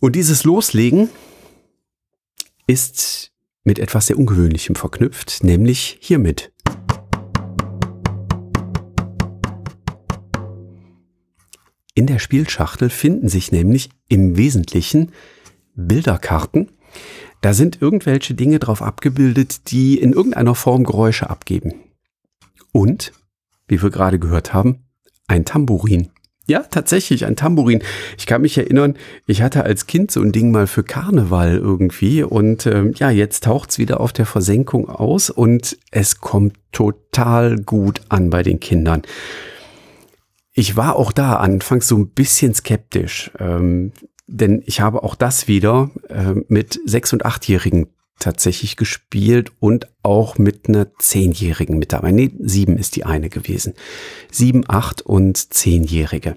Und 0.00 0.16
dieses 0.16 0.44
Loslegen 0.44 1.10
ist 2.66 3.32
mit 3.64 3.78
etwas 3.78 4.06
sehr 4.06 4.18
Ungewöhnlichem 4.18 4.74
verknüpft, 4.74 5.44
nämlich 5.44 5.98
hiermit. 6.00 6.52
In 11.94 12.06
der 12.06 12.18
Spielschachtel 12.18 12.88
finden 12.88 13.28
sich 13.28 13.52
nämlich 13.52 13.90
im 14.08 14.38
Wesentlichen 14.38 15.12
Bilderkarten. 15.74 16.70
Da 17.42 17.52
sind 17.52 17.82
irgendwelche 17.82 18.32
Dinge 18.32 18.58
drauf 18.58 18.80
abgebildet, 18.80 19.70
die 19.70 19.98
in 19.98 20.14
irgendeiner 20.14 20.54
Form 20.54 20.84
Geräusche 20.84 21.28
abgeben. 21.28 21.74
Und, 22.72 23.12
wie 23.68 23.82
wir 23.82 23.90
gerade 23.90 24.18
gehört 24.18 24.54
haben, 24.54 24.86
ein 25.26 25.44
Tambourin. 25.44 26.10
Ja, 26.50 26.64
tatsächlich, 26.64 27.26
ein 27.26 27.36
Tambourin. 27.36 27.80
Ich 28.18 28.26
kann 28.26 28.42
mich 28.42 28.58
erinnern, 28.58 28.96
ich 29.28 29.40
hatte 29.40 29.62
als 29.62 29.86
Kind 29.86 30.10
so 30.10 30.20
ein 30.20 30.32
Ding 30.32 30.50
mal 30.50 30.66
für 30.66 30.82
Karneval 30.82 31.56
irgendwie 31.56 32.24
und 32.24 32.66
ähm, 32.66 32.92
ja, 32.96 33.08
jetzt 33.08 33.44
taucht's 33.44 33.78
wieder 33.78 34.00
auf 34.00 34.12
der 34.12 34.26
Versenkung 34.26 34.88
aus 34.88 35.30
und 35.30 35.78
es 35.92 36.18
kommt 36.18 36.56
total 36.72 37.54
gut 37.54 38.00
an 38.08 38.30
bei 38.30 38.42
den 38.42 38.58
Kindern. 38.58 39.02
Ich 40.52 40.76
war 40.76 40.96
auch 40.96 41.12
da 41.12 41.34
anfangs 41.34 41.86
so 41.86 41.96
ein 41.96 42.08
bisschen 42.08 42.52
skeptisch, 42.52 43.30
ähm, 43.38 43.92
denn 44.26 44.64
ich 44.66 44.80
habe 44.80 45.04
auch 45.04 45.14
das 45.14 45.46
wieder 45.46 45.92
äh, 46.08 46.34
mit 46.48 46.80
sechs- 46.84 47.12
und 47.12 47.24
achtjährigen 47.24 47.86
tatsächlich 48.20 48.76
gespielt 48.76 49.50
und 49.58 49.88
auch 50.02 50.38
mit 50.38 50.68
einer 50.68 50.94
zehnjährigen 50.98 51.78
mit 51.78 51.92
dabei. 51.92 52.12
Nee, 52.12 52.30
sieben 52.38 52.78
ist 52.78 52.94
die 52.94 53.04
eine 53.04 53.28
gewesen. 53.28 53.74
Sieben, 54.30 54.64
acht 54.68 55.02
und 55.02 55.52
zehnjährige. 55.52 56.36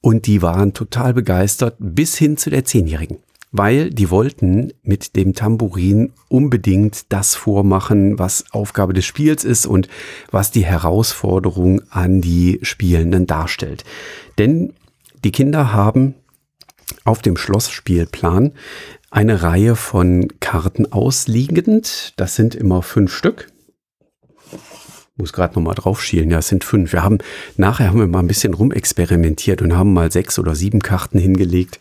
Und 0.00 0.26
die 0.26 0.42
waren 0.42 0.74
total 0.74 1.14
begeistert 1.14 1.76
bis 1.78 2.16
hin 2.16 2.36
zu 2.36 2.50
der 2.50 2.64
zehnjährigen 2.64 3.18
weil 3.52 3.90
die 3.90 4.10
wollten 4.10 4.72
mit 4.82 5.16
dem 5.16 5.34
Tambourin 5.34 6.12
unbedingt 6.28 7.12
das 7.12 7.34
vormachen, 7.34 8.18
was 8.18 8.44
Aufgabe 8.52 8.92
des 8.92 9.04
Spiels 9.04 9.44
ist 9.44 9.66
und 9.66 9.88
was 10.30 10.50
die 10.50 10.64
Herausforderung 10.64 11.82
an 11.90 12.20
die 12.20 12.60
Spielenden 12.62 13.26
darstellt. 13.26 13.84
Denn 14.38 14.72
die 15.24 15.32
Kinder 15.32 15.72
haben 15.72 16.14
auf 17.04 17.22
dem 17.22 17.36
Schlossspielplan 17.36 18.52
eine 19.10 19.42
Reihe 19.42 19.76
von 19.76 20.28
Karten 20.40 20.92
ausliegend. 20.92 22.14
Das 22.16 22.36
sind 22.36 22.54
immer 22.54 22.82
fünf 22.82 23.12
Stück 23.12 23.48
muss 25.20 25.32
gerade 25.32 25.54
noch 25.54 25.62
mal 25.62 25.74
drauf 25.74 26.02
schielen. 26.02 26.30
Ja, 26.30 26.38
es 26.38 26.48
sind 26.48 26.64
fünf. 26.64 26.92
Wir 26.92 27.04
haben 27.04 27.18
nachher 27.56 27.90
haben 27.90 28.00
wir 28.00 28.06
mal 28.06 28.20
ein 28.20 28.26
bisschen 28.26 28.54
rumexperimentiert 28.54 29.62
und 29.62 29.76
haben 29.76 29.92
mal 29.92 30.10
sechs 30.10 30.38
oder 30.38 30.54
sieben 30.54 30.80
Karten 30.80 31.18
hingelegt, 31.18 31.78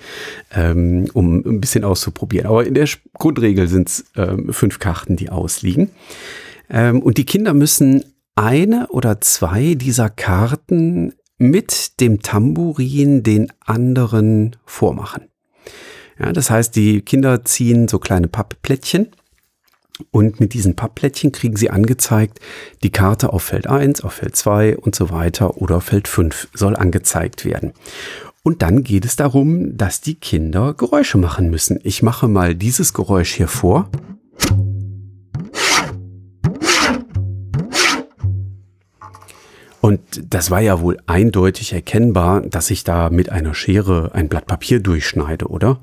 ähm, 0.54 1.10
um 1.14 1.38
ein 1.38 1.62
bisschen 1.62 1.84
auszuprobieren. 1.84 2.48
Aber 2.48 2.66
in 2.66 2.76
der 2.76 2.88
Grundregel 3.14 3.68
sind 3.68 3.90
es 3.90 4.06
ähm, 4.16 4.54
fünf 4.54 4.80
Karten, 4.80 5.16
die 5.16 5.30
ausliegen. 5.30 5.90
Ähm, 6.70 7.02
und 7.02 7.18
die 7.18 7.26
Kinder 7.26 7.54
müssen 7.54 8.04
eine 8.36 8.88
oder 8.90 9.22
zwei 9.22 9.74
dieser 9.74 10.10
Karten 10.10 11.14
mit 11.38 12.00
dem 12.02 12.22
Tambourin 12.22 13.24
den 13.24 13.52
anderen 13.66 14.58
vormachen. 14.66 15.29
Ja, 16.20 16.34
das 16.34 16.50
heißt, 16.50 16.76
die 16.76 17.02
Kinder 17.02 17.46
ziehen 17.46 17.88
so 17.88 17.98
kleine 17.98 18.28
Pappplättchen 18.28 19.08
und 20.12 20.40
mit 20.40 20.54
diesen 20.54 20.76
Pappplättchen 20.76 21.32
kriegen 21.32 21.56
Sie 21.56 21.70
angezeigt, 21.70 22.40
die 22.84 22.92
Karte 22.92 23.32
auf 23.32 23.44
Feld 23.44 23.68
1, 23.68 24.02
auf 24.04 24.14
Feld 24.14 24.36
2 24.36 24.78
und 24.78 24.96
so 24.96 25.12
weiter 25.12 25.58
oder 25.58 25.82
Feld 25.82 26.08
5 26.08 26.50
soll 26.54 26.76
angezeigt 26.76 27.46
werden. 27.46 27.74
Und 28.44 28.62
dann 28.62 28.84
geht 28.84 29.06
es 29.06 29.16
darum, 29.16 29.78
dass 29.78 30.02
die 30.02 30.16
Kinder 30.16 30.74
Geräusche 30.74 31.18
machen 31.18 31.50
müssen. 31.50 31.80
Ich 31.84 32.02
mache 32.02 32.28
mal 32.28 32.56
dieses 32.56 32.94
Geräusch 32.94 33.34
hier 33.34 33.48
vor. 33.48 33.90
Und 39.82 40.02
das 40.28 40.52
war 40.52 40.60
ja 40.60 40.82
wohl 40.82 40.98
eindeutig 41.08 41.74
erkennbar, 41.74 42.42
dass 42.42 42.70
ich 42.70 42.84
da 42.84 43.10
mit 43.10 43.30
einer 43.30 43.54
Schere 43.54 44.12
ein 44.14 44.28
Blatt 44.28 44.46
Papier 44.46 44.80
durchschneide, 44.80 45.48
oder? 45.48 45.80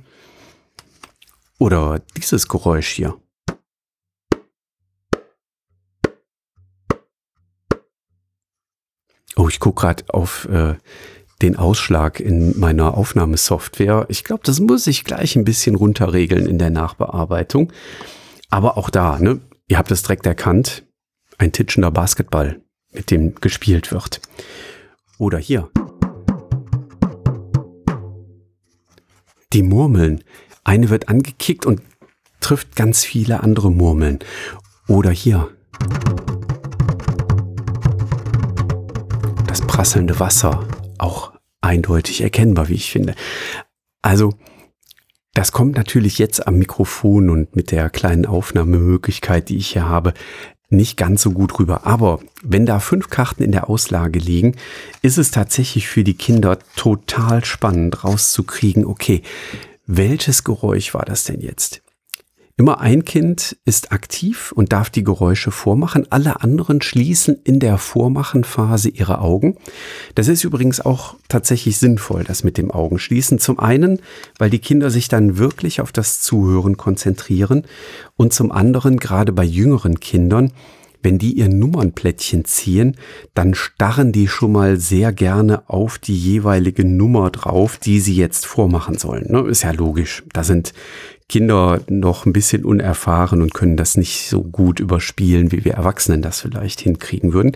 Oder 1.58 2.00
dieses 2.16 2.48
Geräusch 2.48 2.88
hier. 2.88 3.18
Oh, 9.36 9.48
ich 9.48 9.60
gucke 9.60 9.82
gerade 9.82 10.04
auf 10.08 10.46
äh, 10.46 10.76
den 11.42 11.56
Ausschlag 11.56 12.20
in 12.20 12.58
meiner 12.58 12.96
Aufnahmesoftware. 12.96 14.06
Ich 14.08 14.24
glaube, 14.24 14.42
das 14.44 14.60
muss 14.60 14.86
ich 14.86 15.04
gleich 15.04 15.36
ein 15.36 15.44
bisschen 15.44 15.74
runterregeln 15.76 16.46
in 16.46 16.58
der 16.58 16.70
Nachbearbeitung. 16.70 17.72
Aber 18.48 18.78
auch 18.78 18.88
da, 18.88 19.18
ne, 19.18 19.40
ihr 19.66 19.76
habt 19.76 19.90
es 19.90 20.02
direkt 20.02 20.24
erkannt, 20.26 20.86
ein 21.36 21.52
titschender 21.52 21.90
Basketball, 21.90 22.62
mit 22.92 23.10
dem 23.10 23.34
gespielt 23.34 23.92
wird. 23.92 24.20
Oder 25.18 25.38
hier. 25.38 25.70
Die 29.52 29.62
Murmeln. 29.62 30.24
Eine 30.66 30.90
wird 30.90 31.08
angekickt 31.08 31.64
und 31.64 31.80
trifft 32.40 32.76
ganz 32.76 33.04
viele 33.04 33.42
andere 33.42 33.70
Murmeln. 33.70 34.18
Oder 34.88 35.10
hier. 35.10 35.48
prasselnde 39.76 40.18
Wasser 40.18 40.66
auch 40.96 41.32
eindeutig 41.60 42.22
erkennbar, 42.22 42.70
wie 42.70 42.74
ich 42.76 42.90
finde. 42.90 43.14
Also, 44.00 44.32
das 45.34 45.52
kommt 45.52 45.76
natürlich 45.76 46.18
jetzt 46.18 46.46
am 46.46 46.56
Mikrofon 46.56 47.28
und 47.28 47.54
mit 47.54 47.72
der 47.72 47.90
kleinen 47.90 48.24
Aufnahmemöglichkeit, 48.24 49.50
die 49.50 49.58
ich 49.58 49.68
hier 49.72 49.86
habe, 49.86 50.14
nicht 50.70 50.96
ganz 50.96 51.20
so 51.20 51.32
gut 51.32 51.58
rüber. 51.58 51.86
Aber 51.86 52.20
wenn 52.42 52.64
da 52.64 52.80
fünf 52.80 53.10
Karten 53.10 53.42
in 53.42 53.52
der 53.52 53.68
Auslage 53.68 54.18
liegen, 54.18 54.56
ist 55.02 55.18
es 55.18 55.30
tatsächlich 55.30 55.88
für 55.88 56.04
die 56.04 56.14
Kinder 56.16 56.58
total 56.74 57.44
spannend 57.44 58.02
rauszukriegen, 58.02 58.86
okay, 58.86 59.20
welches 59.86 60.44
Geräusch 60.44 60.94
war 60.94 61.04
das 61.04 61.24
denn 61.24 61.40
jetzt? 61.40 61.82
Immer 62.58 62.80
ein 62.80 63.04
Kind 63.04 63.58
ist 63.66 63.92
aktiv 63.92 64.50
und 64.50 64.72
darf 64.72 64.88
die 64.88 65.04
Geräusche 65.04 65.50
vormachen. 65.50 66.06
Alle 66.08 66.40
anderen 66.40 66.80
schließen 66.80 67.36
in 67.44 67.60
der 67.60 67.76
Vormachenphase 67.76 68.88
ihre 68.88 69.20
Augen. 69.20 69.58
Das 70.14 70.26
ist 70.26 70.42
übrigens 70.42 70.80
auch 70.80 71.16
tatsächlich 71.28 71.76
sinnvoll, 71.76 72.24
das 72.24 72.44
mit 72.44 72.56
dem 72.56 72.70
Augenschließen. 72.70 73.38
Zum 73.38 73.58
einen, 73.58 74.00
weil 74.38 74.48
die 74.48 74.58
Kinder 74.58 74.90
sich 74.90 75.08
dann 75.08 75.36
wirklich 75.36 75.82
auf 75.82 75.92
das 75.92 76.22
Zuhören 76.22 76.78
konzentrieren 76.78 77.66
und 78.16 78.32
zum 78.32 78.50
anderen, 78.50 78.96
gerade 78.96 79.32
bei 79.32 79.44
jüngeren 79.44 80.00
Kindern, 80.00 80.50
wenn 81.06 81.18
die 81.18 81.34
ihr 81.34 81.48
Nummernplättchen 81.48 82.44
ziehen, 82.46 82.96
dann 83.32 83.54
starren 83.54 84.10
die 84.10 84.26
schon 84.26 84.50
mal 84.50 84.76
sehr 84.76 85.12
gerne 85.12 85.62
auf 85.70 85.98
die 85.98 86.16
jeweilige 86.16 86.84
Nummer 86.84 87.30
drauf, 87.30 87.78
die 87.78 88.00
sie 88.00 88.16
jetzt 88.16 88.44
vormachen 88.44 88.98
sollen. 88.98 89.30
Ne? 89.30 89.42
Ist 89.42 89.62
ja 89.62 89.70
logisch. 89.70 90.24
Da 90.32 90.42
sind 90.42 90.74
Kinder 91.28 91.80
noch 91.88 92.26
ein 92.26 92.32
bisschen 92.32 92.64
unerfahren 92.64 93.40
und 93.40 93.54
können 93.54 93.76
das 93.76 93.96
nicht 93.96 94.28
so 94.28 94.42
gut 94.42 94.80
überspielen, 94.80 95.52
wie 95.52 95.64
wir 95.64 95.74
Erwachsenen 95.74 96.22
das 96.22 96.40
vielleicht 96.40 96.80
hinkriegen 96.80 97.32
würden. 97.32 97.52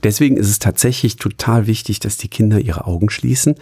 Deswegen 0.00 0.36
ist 0.36 0.48
es 0.48 0.58
tatsächlich 0.58 1.16
total 1.16 1.66
wichtig, 1.66 2.00
dass 2.00 2.16
die 2.16 2.28
Kinder 2.28 2.58
ihre 2.58 2.86
Augen 2.86 3.10
schließen 3.10 3.56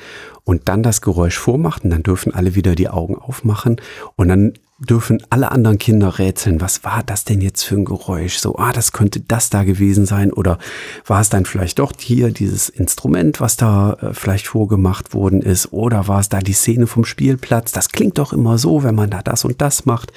und 0.44 0.68
dann 0.68 0.82
das 0.82 1.00
Geräusch 1.00 1.38
vormachen. 1.38 1.90
Dann 1.90 2.02
dürfen 2.02 2.34
alle 2.34 2.54
wieder 2.54 2.74
die 2.74 2.88
Augen 2.88 3.16
aufmachen 3.16 3.80
und 4.16 4.28
dann 4.28 4.54
dürfen 4.78 5.20
alle 5.28 5.50
anderen 5.50 5.78
Kinder 5.78 6.20
rätseln, 6.20 6.60
was 6.60 6.84
war 6.84 7.02
das 7.04 7.24
denn 7.24 7.40
jetzt 7.40 7.64
für 7.64 7.74
ein 7.74 7.84
Geräusch? 7.84 8.38
So, 8.38 8.56
ah, 8.58 8.72
das 8.72 8.92
könnte 8.92 9.20
das 9.20 9.50
da 9.50 9.64
gewesen 9.64 10.06
sein 10.06 10.32
oder 10.32 10.58
war 11.04 11.20
es 11.20 11.28
dann 11.28 11.46
vielleicht 11.46 11.80
doch 11.80 11.92
hier 11.98 12.30
dieses 12.30 12.68
Instrument, 12.68 13.40
was 13.40 13.56
da 13.56 13.94
äh, 13.94 14.14
vielleicht 14.14 14.46
vorgemacht 14.46 15.14
worden 15.14 15.42
ist 15.42 15.72
oder 15.72 16.06
war 16.06 16.20
es 16.20 16.28
da 16.28 16.38
die 16.38 16.52
Szene 16.52 16.86
vom 16.86 17.04
Spielplatz? 17.04 17.72
Das 17.72 17.88
klingt 17.88 18.18
doch 18.18 18.32
immer 18.32 18.56
so, 18.58 18.84
wenn 18.84 18.94
man 18.94 19.10
da 19.10 19.20
das 19.20 19.44
und 19.44 19.60
das 19.60 19.84
macht. 19.84 20.12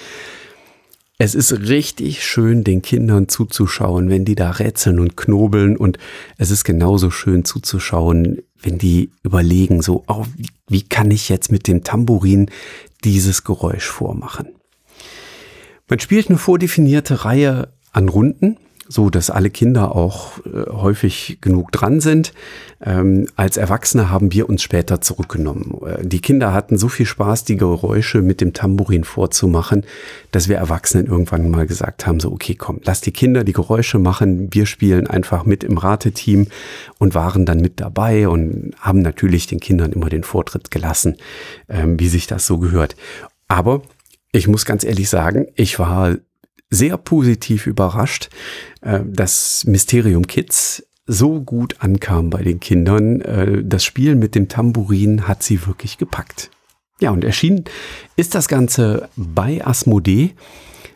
Es 1.23 1.35
ist 1.35 1.51
richtig 1.69 2.25
schön, 2.25 2.63
den 2.63 2.81
Kindern 2.81 3.29
zuzuschauen, 3.29 4.09
wenn 4.09 4.25
die 4.25 4.33
da 4.33 4.49
rätseln 4.49 4.99
und 4.99 5.15
knobeln. 5.15 5.77
Und 5.77 5.99
es 6.39 6.49
ist 6.49 6.63
genauso 6.63 7.11
schön 7.11 7.45
zuzuschauen, 7.45 8.39
wenn 8.59 8.79
die 8.79 9.11
überlegen, 9.21 9.83
so, 9.83 10.03
oh, 10.07 10.25
wie 10.67 10.81
kann 10.81 11.11
ich 11.11 11.29
jetzt 11.29 11.51
mit 11.51 11.67
dem 11.67 11.83
Tambourin 11.83 12.49
dieses 13.03 13.43
Geräusch 13.43 13.85
vormachen? 13.85 14.47
Man 15.87 15.99
spielt 15.99 16.29
eine 16.29 16.39
vordefinierte 16.39 17.23
Reihe 17.23 17.71
an 17.91 18.09
Runden 18.09 18.57
so 18.91 19.09
dass 19.09 19.29
alle 19.29 19.49
Kinder 19.49 19.95
auch 19.95 20.39
äh, 20.39 20.69
häufig 20.69 21.37
genug 21.39 21.71
dran 21.71 22.01
sind. 22.01 22.33
Ähm, 22.83 23.27
als 23.37 23.55
Erwachsene 23.55 24.09
haben 24.09 24.33
wir 24.33 24.49
uns 24.49 24.61
später 24.61 24.99
zurückgenommen. 24.99 25.79
Äh, 25.85 26.05
die 26.05 26.19
Kinder 26.19 26.51
hatten 26.51 26.77
so 26.77 26.89
viel 26.89 27.05
Spaß, 27.05 27.45
die 27.45 27.55
Geräusche 27.55 28.21
mit 28.21 28.41
dem 28.41 28.51
Tambourin 28.51 29.05
vorzumachen, 29.05 29.85
dass 30.31 30.49
wir 30.49 30.57
Erwachsenen 30.57 31.07
irgendwann 31.07 31.49
mal 31.49 31.65
gesagt 31.65 32.05
haben, 32.05 32.19
so 32.19 32.33
okay, 32.33 32.55
komm, 32.55 32.81
lass 32.83 32.99
die 32.99 33.13
Kinder 33.13 33.45
die 33.45 33.53
Geräusche 33.53 33.97
machen, 33.97 34.53
wir 34.53 34.65
spielen 34.65 35.07
einfach 35.07 35.45
mit 35.45 35.63
im 35.63 35.77
Rateteam 35.77 36.47
und 36.99 37.15
waren 37.15 37.45
dann 37.45 37.61
mit 37.61 37.79
dabei 37.79 38.27
und 38.27 38.71
haben 38.79 39.01
natürlich 39.01 39.47
den 39.47 39.61
Kindern 39.61 39.93
immer 39.93 40.09
den 40.09 40.23
Vortritt 40.23 40.69
gelassen, 40.69 41.15
ähm, 41.69 41.97
wie 41.97 42.09
sich 42.09 42.27
das 42.27 42.45
so 42.45 42.57
gehört. 42.57 42.97
Aber 43.47 43.83
ich 44.33 44.49
muss 44.49 44.65
ganz 44.65 44.83
ehrlich 44.83 45.09
sagen, 45.09 45.47
ich 45.55 45.79
war 45.79 46.17
sehr 46.71 46.97
positiv 46.97 47.67
überrascht, 47.67 48.29
äh, 48.81 49.01
dass 49.05 49.65
Mysterium 49.65 50.25
Kids 50.25 50.83
so 51.05 51.41
gut 51.41 51.75
ankam 51.79 52.29
bei 52.29 52.41
den 52.41 52.59
Kindern. 52.59 53.21
Äh, 53.21 53.63
das 53.63 53.83
Spiel 53.83 54.15
mit 54.15 54.33
dem 54.33 54.47
Tambourin 54.47 55.27
hat 55.27 55.43
sie 55.43 55.67
wirklich 55.67 55.99
gepackt. 55.99 56.49
Ja, 56.99 57.11
und 57.11 57.23
erschienen 57.23 57.65
ist 58.15 58.33
das 58.33 58.47
Ganze 58.47 59.09
bei 59.15 59.65
Asmodee 59.65 60.33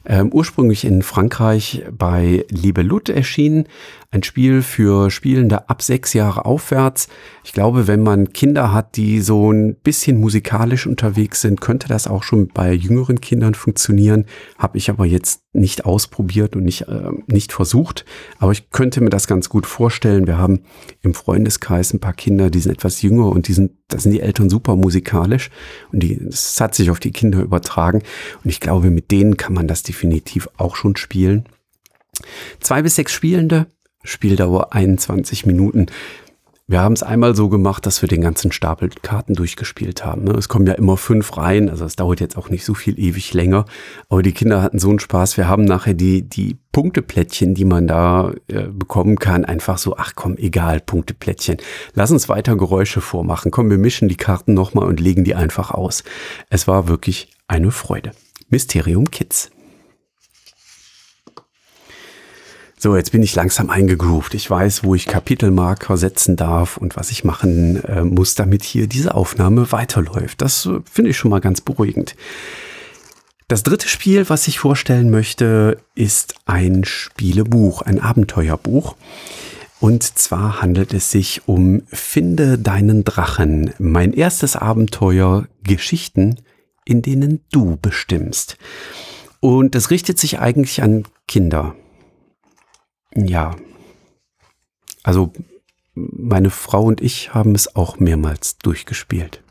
ähm, 0.06 0.32
ursprünglich 0.32 0.86
in 0.86 1.02
Frankreich 1.02 1.84
bei 1.92 2.46
Liebe 2.50 2.84
Lut 2.84 3.10
erschienen. 3.10 3.68
Ein 4.16 4.24
Spiel 4.24 4.62
für 4.62 5.12
Spielende 5.12 5.70
ab 5.70 5.82
sechs 5.82 6.14
Jahre 6.14 6.46
aufwärts. 6.46 7.10
Ich 7.44 7.52
glaube, 7.52 7.86
wenn 7.86 8.02
man 8.02 8.32
Kinder 8.32 8.72
hat, 8.72 8.96
die 8.96 9.20
so 9.20 9.52
ein 9.52 9.76
bisschen 9.76 10.22
musikalisch 10.22 10.88
unterwegs 10.88 11.42
sind, 11.42 11.60
könnte 11.60 11.90
das 11.90 12.08
auch 12.08 12.24
schon 12.24 12.48
bei 12.48 12.72
jüngeren 12.72 13.20
Kindern 13.20 13.56
funktionieren. 13.56 14.24
Habe 14.58 14.78
ich 14.78 14.90
aber 14.90 15.06
jetzt 15.06 15.42
nicht 15.52 15.84
ausprobiert 15.84 16.56
und 16.56 16.64
nicht, 16.64 16.84
äh, 16.84 17.10
nicht 17.28 17.52
versucht. 17.52 18.06
Aber 18.40 18.54
ich 18.54 18.70
könnte 18.70 19.02
mir 19.02 19.10
das 19.10 19.28
ganz 19.28 19.50
gut 19.50 19.66
vorstellen. 19.66 20.28
Wir 20.28 20.38
haben 20.38 20.62
im 21.02 21.14
Freundeskreis 21.14 21.94
ein 21.94 22.00
paar 22.00 22.14
Kinder, 22.14 22.50
die 22.50 22.60
sind 22.60 22.72
etwas 22.72 23.02
jünger 23.02 23.28
und 23.28 23.50
die 23.50 23.54
sind, 23.54 23.74
da 23.90 24.00
sind 24.00 24.14
die 24.14 24.22
Eltern 24.22 24.50
super 24.50 24.78
musikalisch 24.78 25.50
und 25.92 26.02
die, 26.02 26.24
das 26.24 26.62
hat 26.62 26.74
sich 26.74 26.90
auf 26.90 27.02
die 27.02 27.12
Kinder 27.12 27.42
übertragen. 27.42 28.02
Und 28.42 28.50
ich 28.50 28.62
glaube, 28.62 28.92
mit 28.92 29.12
denen 29.12 29.36
kann 29.36 29.54
man 29.54 29.68
das 29.68 29.84
definitiv 29.84 30.48
auch 30.56 30.78
schon 30.78 30.96
spielen. 30.96 31.50
Zwei 32.62 32.82
bis 32.82 32.96
sechs 32.96 33.12
Spielende, 33.12 33.68
Spieldauer 34.06 34.74
21 34.74 35.46
Minuten. 35.46 35.88
Wir 36.68 36.82
haben 36.82 36.94
es 36.94 37.04
einmal 37.04 37.36
so 37.36 37.48
gemacht, 37.48 37.86
dass 37.86 38.02
wir 38.02 38.10
den 38.10 38.22
ganzen 38.22 38.52
Stapel 38.52 38.90
Karten 39.04 39.36
durchgespielt 39.36 40.04
haben. 40.04 40.24
Ne? 40.24 40.32
Es 40.32 40.50
kommen 40.50 40.66
ja 40.66 40.74
immer 40.74 40.98
fünf 40.98 41.38
rein, 41.38 41.70
also 41.70 41.86
es 41.86 41.96
dauert 41.96 42.20
jetzt 42.20 42.38
auch 42.38 42.50
nicht 42.50 42.66
so 42.66 42.74
viel 42.74 43.00
ewig 43.00 43.36
länger. 43.36 43.66
Aber 44.10 44.24
die 44.24 44.32
Kinder 44.32 44.64
hatten 44.64 44.80
so 44.80 44.90
einen 44.90 44.98
Spaß. 44.98 45.38
Wir 45.38 45.48
haben 45.48 45.64
nachher 45.64 45.94
die, 45.94 46.28
die 46.28 46.58
Punkteplättchen, 46.72 47.54
die 47.54 47.66
man 47.66 47.86
da 47.86 48.34
äh, 48.48 48.64
bekommen 48.64 49.20
kann, 49.20 49.46
einfach 49.46 49.78
so, 49.78 49.96
ach 49.98 50.14
komm, 50.16 50.38
egal, 50.38 50.80
Punkteplättchen. 50.80 51.58
Lass 51.94 52.10
uns 52.10 52.30
weiter 52.30 52.56
Geräusche 52.56 53.00
vormachen. 53.00 53.52
Komm, 53.52 53.70
wir 53.70 53.78
mischen 53.78 54.10
die 54.10 54.18
Karten 54.18 54.56
nochmal 54.56 54.88
und 54.88 55.00
legen 55.00 55.24
die 55.24 55.36
einfach 55.36 55.70
aus. 55.70 56.04
Es 56.50 56.68
war 56.68 56.88
wirklich 56.88 57.30
eine 57.48 57.70
Freude. 57.70 58.12
Mysterium 58.50 59.12
Kids. 59.12 59.52
So, 62.86 62.96
jetzt 62.96 63.12
bin 63.12 63.24
ich 63.24 63.34
langsam 63.34 63.72
eingegroovt. 63.72 64.36
Ich 64.36 64.48
weiß, 64.48 64.84
wo 64.84 64.94
ich 64.94 65.08
Kapitelmarker 65.08 65.98
setzen 65.98 66.36
darf 66.36 66.78
und 66.78 66.96
was 66.96 67.10
ich 67.10 67.24
machen 67.24 67.84
äh, 67.84 68.04
muss, 68.04 68.36
damit 68.36 68.64
hier 68.64 68.86
diese 68.86 69.16
Aufnahme 69.16 69.72
weiterläuft. 69.72 70.40
Das 70.40 70.68
äh, 70.68 70.82
finde 70.84 71.10
ich 71.10 71.18
schon 71.18 71.32
mal 71.32 71.42
ganz 71.42 71.62
beruhigend. 71.62 72.16
Das 73.48 73.64
dritte 73.64 73.88
Spiel, 73.88 74.30
was 74.30 74.48
ich 74.48 74.60
vorstellen 74.60 75.10
möchte, 75.10 75.80
ist 75.96 76.36
ein 76.46 76.84
Spielebuch, 76.84 77.82
ein 77.82 78.00
Abenteuerbuch. 78.00 78.96
Und 79.80 80.04
zwar 80.04 80.62
handelt 80.62 80.94
es 80.94 81.10
sich 81.10 81.48
um 81.48 81.82
Finde 81.88 82.60
deinen 82.60 83.04
Drachen. 83.04 83.74
Mein 83.80 84.14
erstes 84.14 84.56
Abenteuer, 84.56 85.48
Geschichten, 85.64 86.36
in 86.86 87.02
denen 87.02 87.40
du 87.52 87.80
bestimmst. 87.82 88.60
Und 89.40 89.74
es 89.74 89.90
richtet 89.90 90.20
sich 90.20 90.38
eigentlich 90.38 90.84
an 90.84 91.06
Kinder. 91.28 91.74
Ja. 93.16 93.56
Also 95.04 95.32
meine 95.94 96.50
Frau 96.50 96.84
und 96.84 97.02
ich 97.02 97.34
haben 97.34 97.56
es 97.56 97.76
auch 97.76 98.00
mehrmals 98.00 98.58
durchgespielt. 98.58 99.42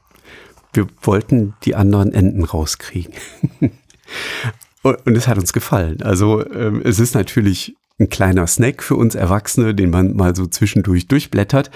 Wir 0.72 0.86
wollten 1.02 1.54
die 1.64 1.74
anderen 1.74 2.12
Enden 2.12 2.44
rauskriegen. 2.44 3.14
und 4.82 5.16
es 5.16 5.28
hat 5.28 5.38
uns 5.38 5.52
gefallen. 5.52 6.02
Also 6.02 6.44
ähm, 6.50 6.82
es 6.84 6.98
ist 6.98 7.14
natürlich 7.14 7.76
ein 7.98 8.08
kleiner 8.08 8.46
Snack 8.46 8.82
für 8.82 8.96
uns 8.96 9.14
Erwachsene, 9.14 9.74
den 9.74 9.90
man 9.90 10.14
mal 10.14 10.34
so 10.34 10.46
zwischendurch 10.46 11.06
durchblättert. 11.06 11.70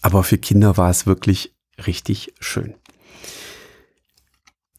Aber 0.00 0.22
für 0.22 0.38
Kinder 0.38 0.76
war 0.76 0.90
es 0.90 1.06
wirklich 1.06 1.54
richtig 1.86 2.32
schön. 2.40 2.74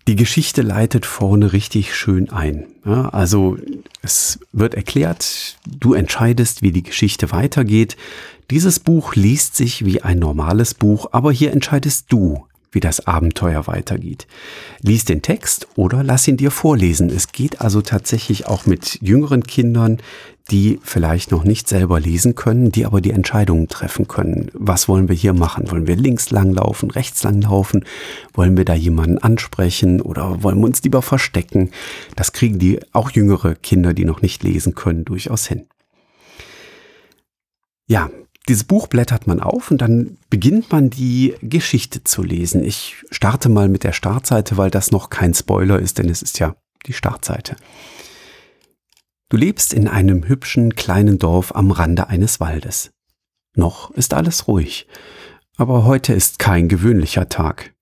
Die 0.09 0.15
Geschichte 0.15 0.63
leitet 0.63 1.05
vorne 1.05 1.53
richtig 1.53 1.93
schön 1.93 2.31
ein. 2.31 2.65
Ja, 2.83 3.09
also 3.09 3.57
es 4.01 4.39
wird 4.51 4.73
erklärt, 4.73 5.59
du 5.67 5.93
entscheidest, 5.93 6.63
wie 6.63 6.71
die 6.71 6.81
Geschichte 6.81 7.31
weitergeht. 7.31 7.95
Dieses 8.49 8.79
Buch 8.79 9.13
liest 9.13 9.55
sich 9.55 9.85
wie 9.85 10.01
ein 10.01 10.17
normales 10.17 10.73
Buch, 10.73 11.09
aber 11.11 11.31
hier 11.31 11.51
entscheidest 11.51 12.07
du, 12.09 12.47
wie 12.71 12.79
das 12.79 13.05
Abenteuer 13.05 13.67
weitergeht. 13.67 14.25
Lies 14.81 15.05
den 15.05 15.21
Text 15.21 15.67
oder 15.75 16.03
lass 16.03 16.27
ihn 16.27 16.37
dir 16.37 16.49
vorlesen. 16.49 17.11
Es 17.11 17.31
geht 17.31 17.61
also 17.61 17.83
tatsächlich 17.83 18.47
auch 18.47 18.65
mit 18.65 18.97
jüngeren 19.03 19.43
Kindern, 19.43 19.99
die 20.51 20.79
vielleicht 20.83 21.31
noch 21.31 21.43
nicht 21.43 21.67
selber 21.67 21.99
lesen 21.99 22.35
können, 22.35 22.71
die 22.71 22.85
aber 22.85 23.01
die 23.01 23.11
Entscheidungen 23.11 23.67
treffen 23.67 24.07
können. 24.07 24.49
Was 24.53 24.87
wollen 24.87 25.07
wir 25.07 25.15
hier 25.15 25.33
machen? 25.33 25.69
Wollen 25.71 25.87
wir 25.87 25.95
links 25.95 26.31
lang 26.31 26.53
laufen, 26.53 26.91
rechts 26.91 27.23
lang 27.23 27.41
laufen? 27.41 27.85
Wollen 28.33 28.57
wir 28.57 28.65
da 28.65 28.73
jemanden 28.73 29.17
ansprechen 29.19 30.01
oder 30.01 30.43
wollen 30.43 30.59
wir 30.59 30.65
uns 30.65 30.83
lieber 30.83 31.01
verstecken? 31.01 31.71
Das 32.15 32.33
kriegen 32.33 32.59
die 32.59 32.79
auch 32.93 33.11
jüngere 33.11 33.55
Kinder, 33.55 33.93
die 33.93 34.05
noch 34.05 34.21
nicht 34.21 34.43
lesen 34.43 34.75
können, 34.75 35.05
durchaus 35.05 35.47
hin. 35.47 35.67
Ja, 37.87 38.09
dieses 38.47 38.63
Buch 38.63 38.87
blättert 38.87 39.27
man 39.27 39.39
auf 39.39 39.69
und 39.69 39.79
dann 39.79 40.17
beginnt 40.29 40.71
man 40.71 40.89
die 40.89 41.35
Geschichte 41.41 42.03
zu 42.03 42.23
lesen. 42.23 42.63
Ich 42.63 43.03
starte 43.11 43.49
mal 43.49 43.69
mit 43.69 43.83
der 43.83 43.93
Startseite, 43.93 44.57
weil 44.57 44.71
das 44.71 44.91
noch 44.91 45.09
kein 45.09 45.33
Spoiler 45.33 45.79
ist, 45.79 45.99
denn 45.99 46.09
es 46.09 46.21
ist 46.21 46.39
ja 46.39 46.55
die 46.87 46.93
Startseite. 46.93 47.55
Du 49.29 49.37
lebst 49.37 49.73
in 49.73 49.87
einem 49.87 50.27
hübschen 50.27 50.73
kleinen 50.73 51.19
Dorf 51.19 51.55
am 51.55 51.69
Rande 51.69 52.07
eines 52.07 52.39
Waldes. 52.39 52.91
Noch 53.55 53.91
ist 53.91 54.15
alles 54.15 54.47
ruhig, 54.47 54.87
aber 55.55 55.85
heute 55.85 56.13
ist 56.13 56.39
kein 56.39 56.67
gewöhnlicher 56.67 57.29
Tag, 57.29 57.75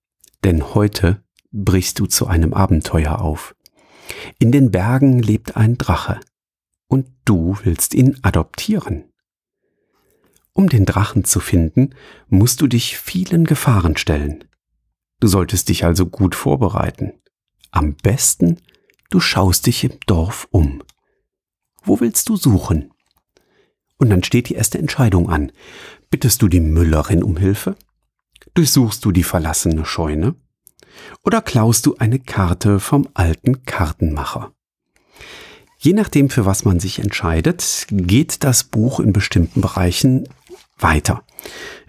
denn 0.44 0.74
heute 0.76 1.24
brichst 1.52 2.00
du 2.00 2.06
zu 2.06 2.28
einem 2.28 2.54
Abenteuer 2.54 3.22
auf. 3.22 3.56
In 4.40 4.52
den 4.52 4.72
Bergen 4.72 5.20
lebt 5.20 5.56
ein 5.56 5.78
Drache, 5.78 6.20
und 6.88 7.08
du 7.24 7.58
willst 7.64 7.94
ihn 7.94 8.18
adoptieren. 8.24 9.06
Um 10.52 10.68
den 10.68 10.86
Drachen 10.86 11.24
zu 11.24 11.40
finden, 11.40 11.92
musst 12.28 12.60
du 12.62 12.68
dich 12.68 12.98
vielen 12.98 13.46
Gefahren 13.46 13.96
stellen. 13.96 14.44
Du 15.20 15.28
solltest 15.28 15.70
dich 15.70 15.86
also 15.86 16.08
gut 16.08 16.36
vorbereiten. 16.36 17.14
Am 17.72 17.94
besten, 17.96 18.60
du 19.10 19.20
schaust 19.20 19.68
dich 19.68 19.84
im 19.84 20.00
Dorf 20.08 20.48
um. 20.52 20.82
Wo 21.88 22.02
willst 22.02 22.28
du 22.28 22.36
suchen? 22.36 22.92
Und 23.98 24.10
dann 24.10 24.22
steht 24.22 24.50
die 24.50 24.56
erste 24.56 24.78
Entscheidung 24.78 25.30
an. 25.30 25.54
Bittest 26.10 26.42
du 26.42 26.50
die 26.50 26.60
Müllerin 26.60 27.24
um 27.24 27.38
Hilfe? 27.38 27.78
Durchsuchst 28.56 29.06
du 29.06 29.14
die 29.14 29.24
verlassene 29.24 29.86
Scheune? 29.86 30.36
Oder 31.24 31.42
klaust 31.42 31.86
du 31.86 31.96
eine 31.96 32.20
Karte 32.20 32.82
vom 32.82 33.08
alten 33.14 33.64
Kartenmacher? 33.64 34.52
Je 35.78 35.94
nachdem, 35.94 36.30
für 36.30 36.46
was 36.46 36.66
man 36.66 36.82
sich 36.82 37.00
entscheidet, 37.00 37.88
geht 37.90 38.44
das 38.44 38.66
Buch 38.66 39.00
in 39.00 39.14
bestimmten 39.14 39.62
Bereichen 39.62 40.28
weiter. 40.80 41.24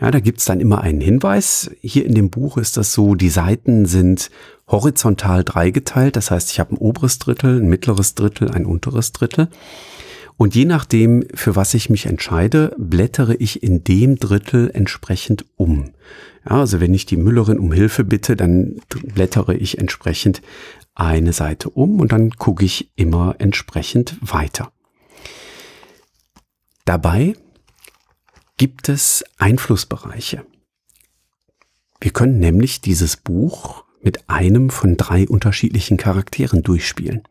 Ja, 0.01 0.11
da 0.11 0.21
gibt's 0.21 0.45
dann 0.45 0.61
immer 0.61 0.81
einen 0.81 1.01
Hinweis. 1.01 1.71
Hier 1.81 2.07
in 2.07 2.15
dem 2.15 2.31
Buch 2.31 2.59
ist 2.59 2.77
das 2.77 2.93
so, 2.93 3.15
die 3.15 3.29
Seiten 3.29 3.87
sind 3.87 4.31
horizontal 4.69 5.45
dreigeteilt. 5.45 6.17
Das 6.17 6.31
heißt, 6.31 6.51
ich 6.51 6.61
habe 6.61 6.75
ein 6.75 6.79
oberes 6.79 7.19
Drittel, 7.19 7.61
ein 7.61 7.69
mittleres 7.69 8.15
Drittel, 8.15 8.51
ein 8.51 8.67
unteres 8.67 9.13
Drittel. 9.13 9.49
Und 10.37 10.55
je 10.55 10.67
nachdem, 10.67 11.25
für 11.35 11.57
was 11.57 11.75
ich 11.75 11.91
mich 11.91 12.07
entscheide, 12.07 12.75
blättere 12.79 13.35
ich 13.35 13.63
in 13.63 13.83
dem 13.83 14.17
Drittel 14.17 14.71
entsprechend 14.73 15.45
um. 15.57 15.91
Ja, 16.49 16.61
also 16.61 16.81
wenn 16.81 16.95
ich 16.95 17.07
die 17.07 17.17
Müllerin 17.17 17.59
um 17.59 17.73
Hilfe 17.73 18.05
bitte, 18.05 18.37
dann 18.37 18.77
blättere 19.03 19.57
ich 19.57 19.79
entsprechend 19.79 20.41
eine 20.95 21.33
Seite 21.33 21.71
um 21.71 21.99
und 21.99 22.13
dann 22.13 22.31
gucke 22.31 22.65
ich 22.65 22.91
immer 22.95 23.35
entsprechend 23.39 24.17
weiter. 24.21 24.71
Dabei 26.85 27.35
gibt 28.59 28.89
es 28.89 29.25
Einflussbereiche. 29.39 30.45
Wir 32.01 32.11
können 32.11 32.39
nämlich 32.39 32.81
dieses 32.81 33.17
Buch 33.17 33.85
mit 34.03 34.29
einem 34.29 34.71
von 34.71 34.97
drei 34.97 35.27
unterschiedlichen 35.27 35.97
Charakteren 35.97 36.63
durchspielen. 36.63 37.23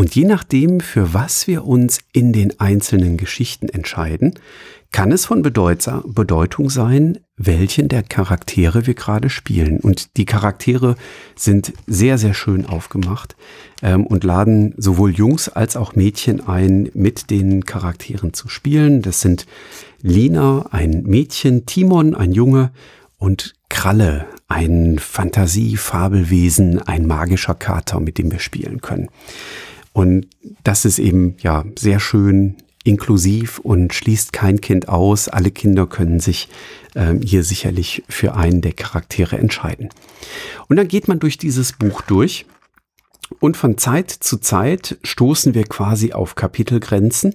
Und 0.00 0.14
je 0.14 0.24
nachdem, 0.24 0.80
für 0.80 1.12
was 1.12 1.46
wir 1.46 1.66
uns 1.66 1.98
in 2.14 2.32
den 2.32 2.58
einzelnen 2.58 3.18
Geschichten 3.18 3.68
entscheiden, 3.68 4.32
kann 4.92 5.12
es 5.12 5.26
von 5.26 5.42
Bedeutung 5.42 6.70
sein, 6.70 7.18
welchen 7.36 7.88
der 7.88 8.02
Charaktere 8.02 8.86
wir 8.86 8.94
gerade 8.94 9.28
spielen. 9.28 9.78
Und 9.78 10.16
die 10.16 10.24
Charaktere 10.24 10.94
sind 11.36 11.74
sehr, 11.86 12.16
sehr 12.16 12.32
schön 12.32 12.64
aufgemacht 12.64 13.36
ähm, 13.82 14.06
und 14.06 14.24
laden 14.24 14.72
sowohl 14.78 15.10
Jungs 15.10 15.50
als 15.50 15.76
auch 15.76 15.94
Mädchen 15.94 16.48
ein, 16.48 16.88
mit 16.94 17.28
den 17.28 17.66
Charakteren 17.66 18.32
zu 18.32 18.48
spielen. 18.48 19.02
Das 19.02 19.20
sind 19.20 19.44
Lina, 20.00 20.64
ein 20.70 21.02
Mädchen, 21.02 21.66
Timon, 21.66 22.14
ein 22.14 22.32
Junge 22.32 22.70
und 23.18 23.52
Kralle, 23.68 24.24
ein 24.48 24.98
Fantasie-Fabelwesen, 24.98 26.80
ein 26.80 27.06
magischer 27.06 27.54
Kater, 27.54 28.00
mit 28.00 28.16
dem 28.16 28.32
wir 28.32 28.38
spielen 28.38 28.80
können. 28.80 29.10
Und 29.92 30.26
das 30.62 30.84
ist 30.84 30.98
eben 30.98 31.36
ja 31.40 31.64
sehr 31.78 32.00
schön 32.00 32.56
inklusiv 32.84 33.58
und 33.58 33.92
schließt 33.92 34.32
kein 34.32 34.60
Kind 34.60 34.88
aus. 34.88 35.28
Alle 35.28 35.50
Kinder 35.50 35.86
können 35.86 36.20
sich 36.20 36.48
äh, 36.94 37.14
hier 37.22 37.44
sicherlich 37.44 38.02
für 38.08 38.34
einen 38.34 38.62
der 38.62 38.72
Charaktere 38.72 39.36
entscheiden. 39.36 39.90
Und 40.68 40.76
dann 40.76 40.88
geht 40.88 41.08
man 41.08 41.18
durch 41.18 41.36
dieses 41.36 41.72
Buch 41.72 42.02
durch 42.02 42.46
und 43.38 43.56
von 43.56 43.78
Zeit 43.78 44.10
zu 44.10 44.38
Zeit 44.38 44.98
stoßen 45.04 45.54
wir 45.54 45.64
quasi 45.64 46.12
auf 46.12 46.34
Kapitelgrenzen 46.34 47.34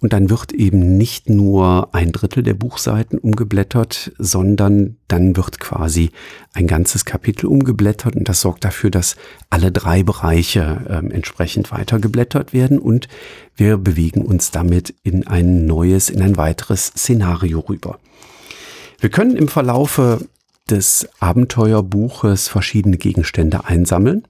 und 0.00 0.12
dann 0.12 0.28
wird 0.28 0.52
eben 0.52 0.96
nicht 0.96 1.30
nur 1.30 1.94
ein 1.94 2.12
Drittel 2.12 2.42
der 2.42 2.54
Buchseiten 2.54 3.18
umgeblättert, 3.18 4.12
sondern 4.18 4.96
dann 5.08 5.36
wird 5.36 5.58
quasi 5.58 6.10
ein 6.52 6.66
ganzes 6.66 7.04
Kapitel 7.04 7.46
umgeblättert. 7.46 8.14
Und 8.14 8.28
das 8.28 8.42
sorgt 8.42 8.64
dafür, 8.64 8.90
dass 8.90 9.16
alle 9.48 9.72
drei 9.72 10.02
Bereiche 10.02 10.84
äh, 10.88 11.14
entsprechend 11.14 11.72
weitergeblättert 11.72 12.52
werden. 12.52 12.78
Und 12.78 13.08
wir 13.56 13.78
bewegen 13.78 14.22
uns 14.22 14.50
damit 14.50 14.94
in 15.02 15.26
ein 15.26 15.64
neues, 15.64 16.10
in 16.10 16.20
ein 16.20 16.36
weiteres 16.36 16.86
Szenario 16.88 17.60
rüber. 17.60 17.98
Wir 19.00 19.08
können 19.08 19.36
im 19.36 19.48
Verlaufe 19.48 20.26
des 20.68 21.08
Abenteuerbuches 21.20 22.48
verschiedene 22.48 22.98
Gegenstände 22.98 23.64
einsammeln 23.64 24.26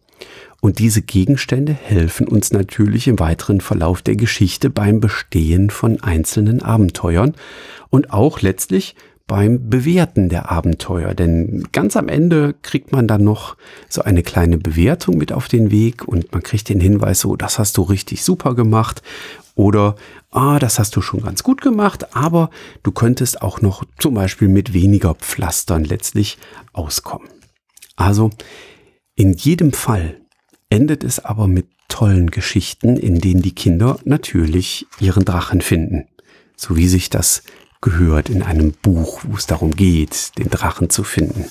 und 0.60 0.78
diese 0.78 1.02
Gegenstände 1.02 1.72
helfen 1.72 2.26
uns 2.26 2.52
natürlich 2.52 3.08
im 3.08 3.18
weiteren 3.18 3.60
Verlauf 3.60 4.02
der 4.02 4.16
Geschichte 4.16 4.70
beim 4.70 5.00
Bestehen 5.00 5.70
von 5.70 6.02
einzelnen 6.02 6.62
Abenteuern 6.62 7.34
und 7.90 8.12
auch 8.12 8.40
letztlich 8.40 8.96
beim 9.26 9.68
Bewerten 9.68 10.28
der 10.28 10.50
Abenteuer. 10.50 11.14
Denn 11.14 11.68
ganz 11.72 11.96
am 11.96 12.08
Ende 12.08 12.54
kriegt 12.62 12.92
man 12.92 13.08
dann 13.08 13.24
noch 13.24 13.56
so 13.88 14.02
eine 14.02 14.22
kleine 14.22 14.56
Bewertung 14.58 15.18
mit 15.18 15.32
auf 15.32 15.48
den 15.48 15.70
Weg 15.70 16.06
und 16.06 16.32
man 16.32 16.42
kriegt 16.42 16.68
den 16.68 16.80
Hinweis 16.80 17.20
so, 17.20 17.36
das 17.36 17.58
hast 17.58 17.76
du 17.76 17.82
richtig 17.82 18.24
super 18.24 18.54
gemacht 18.54 19.02
oder 19.54 19.96
ah, 20.30 20.58
das 20.58 20.78
hast 20.78 20.94
du 20.96 21.00
schon 21.00 21.22
ganz 21.22 21.42
gut 21.42 21.60
gemacht, 21.60 22.14
aber 22.14 22.50
du 22.82 22.92
könntest 22.92 23.42
auch 23.42 23.60
noch 23.60 23.84
zum 23.98 24.14
Beispiel 24.14 24.48
mit 24.48 24.72
weniger 24.72 25.14
Pflastern 25.14 25.84
letztlich 25.84 26.38
auskommen. 26.72 27.28
Also 27.96 28.30
in 29.16 29.32
jedem 29.32 29.72
Fall 29.72 30.20
endet 30.68 31.02
es 31.02 31.24
aber 31.24 31.48
mit 31.48 31.66
tollen 31.88 32.30
Geschichten, 32.30 32.96
in 32.96 33.20
denen 33.20 33.42
die 33.42 33.54
Kinder 33.54 33.98
natürlich 34.04 34.86
ihren 35.00 35.24
Drachen 35.24 35.62
finden. 35.62 36.06
So 36.56 36.76
wie 36.76 36.86
sich 36.86 37.10
das 37.10 37.42
gehört 37.80 38.28
in 38.28 38.42
einem 38.42 38.72
Buch, 38.72 39.22
wo 39.26 39.36
es 39.36 39.46
darum 39.46 39.74
geht, 39.74 40.36
den 40.38 40.50
Drachen 40.50 40.90
zu 40.90 41.02
finden. 41.02 41.46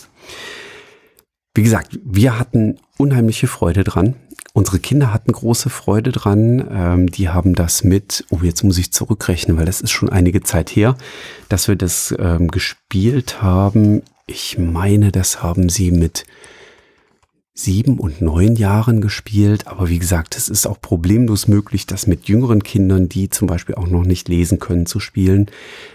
Wie 1.55 1.63
gesagt, 1.63 1.99
wir 2.03 2.37
hatten 2.37 2.77
unheimliche 2.97 3.47
Freude 3.47 3.83
dran. 3.83 4.15
Unsere 4.53 4.79
Kinder 4.79 5.13
hatten 5.13 5.31
große 5.31 5.69
Freude 5.69 6.11
dran. 6.11 6.67
Ähm, 6.69 7.09
die 7.09 7.29
haben 7.29 7.55
das 7.55 7.83
mit, 7.83 8.25
oh, 8.29 8.39
jetzt 8.41 8.63
muss 8.63 8.77
ich 8.77 8.91
zurückrechnen, 8.91 9.57
weil 9.57 9.65
das 9.65 9.81
ist 9.81 9.91
schon 9.91 10.09
einige 10.09 10.43
Zeit 10.43 10.69
her, 10.69 10.97
dass 11.49 11.67
wir 11.67 11.75
das 11.75 12.13
ähm, 12.19 12.49
gespielt 12.49 13.41
haben. 13.41 14.01
Ich 14.27 14.57
meine, 14.57 15.11
das 15.11 15.41
haben 15.41 15.69
sie 15.69 15.91
mit 15.91 16.25
sieben 17.57 17.97
und 17.99 18.21
neun 18.21 18.57
Jahren 18.57 18.99
gespielt. 18.99 19.65
Aber 19.65 19.87
wie 19.87 19.97
gesagt, 19.97 20.35
es 20.35 20.49
ist 20.49 20.67
auch 20.67 20.79
problemlos 20.79 21.47
möglich, 21.47 21.87
das 21.87 22.05
mit 22.05 22.27
jüngeren 22.27 22.61
Kindern, 22.61 23.07
die 23.07 23.29
zum 23.29 23.47
Beispiel 23.47 23.75
auch 23.75 23.87
noch 23.87 24.03
nicht 24.03 24.27
lesen 24.27 24.59
können, 24.59 24.85
zu 24.85 24.99
spielen. 24.99 25.49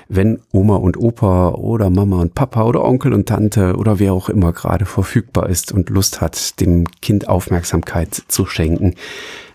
Wenn 0.08 0.40
Oma 0.52 0.76
und 0.76 0.96
Opa 0.96 1.50
oder 1.50 1.90
Mama 1.90 2.22
und 2.22 2.34
Papa 2.34 2.64
oder 2.64 2.82
Onkel 2.82 3.12
und 3.12 3.28
Tante 3.28 3.76
oder 3.76 3.98
wer 3.98 4.14
auch 4.14 4.30
immer 4.30 4.54
gerade 4.54 4.86
verfügbar 4.86 5.50
ist 5.50 5.70
und 5.70 5.90
Lust 5.90 6.22
hat, 6.22 6.58
dem 6.60 6.86
Kind 7.02 7.28
Aufmerksamkeit 7.28 8.22
zu 8.26 8.46
schenken. 8.46 8.94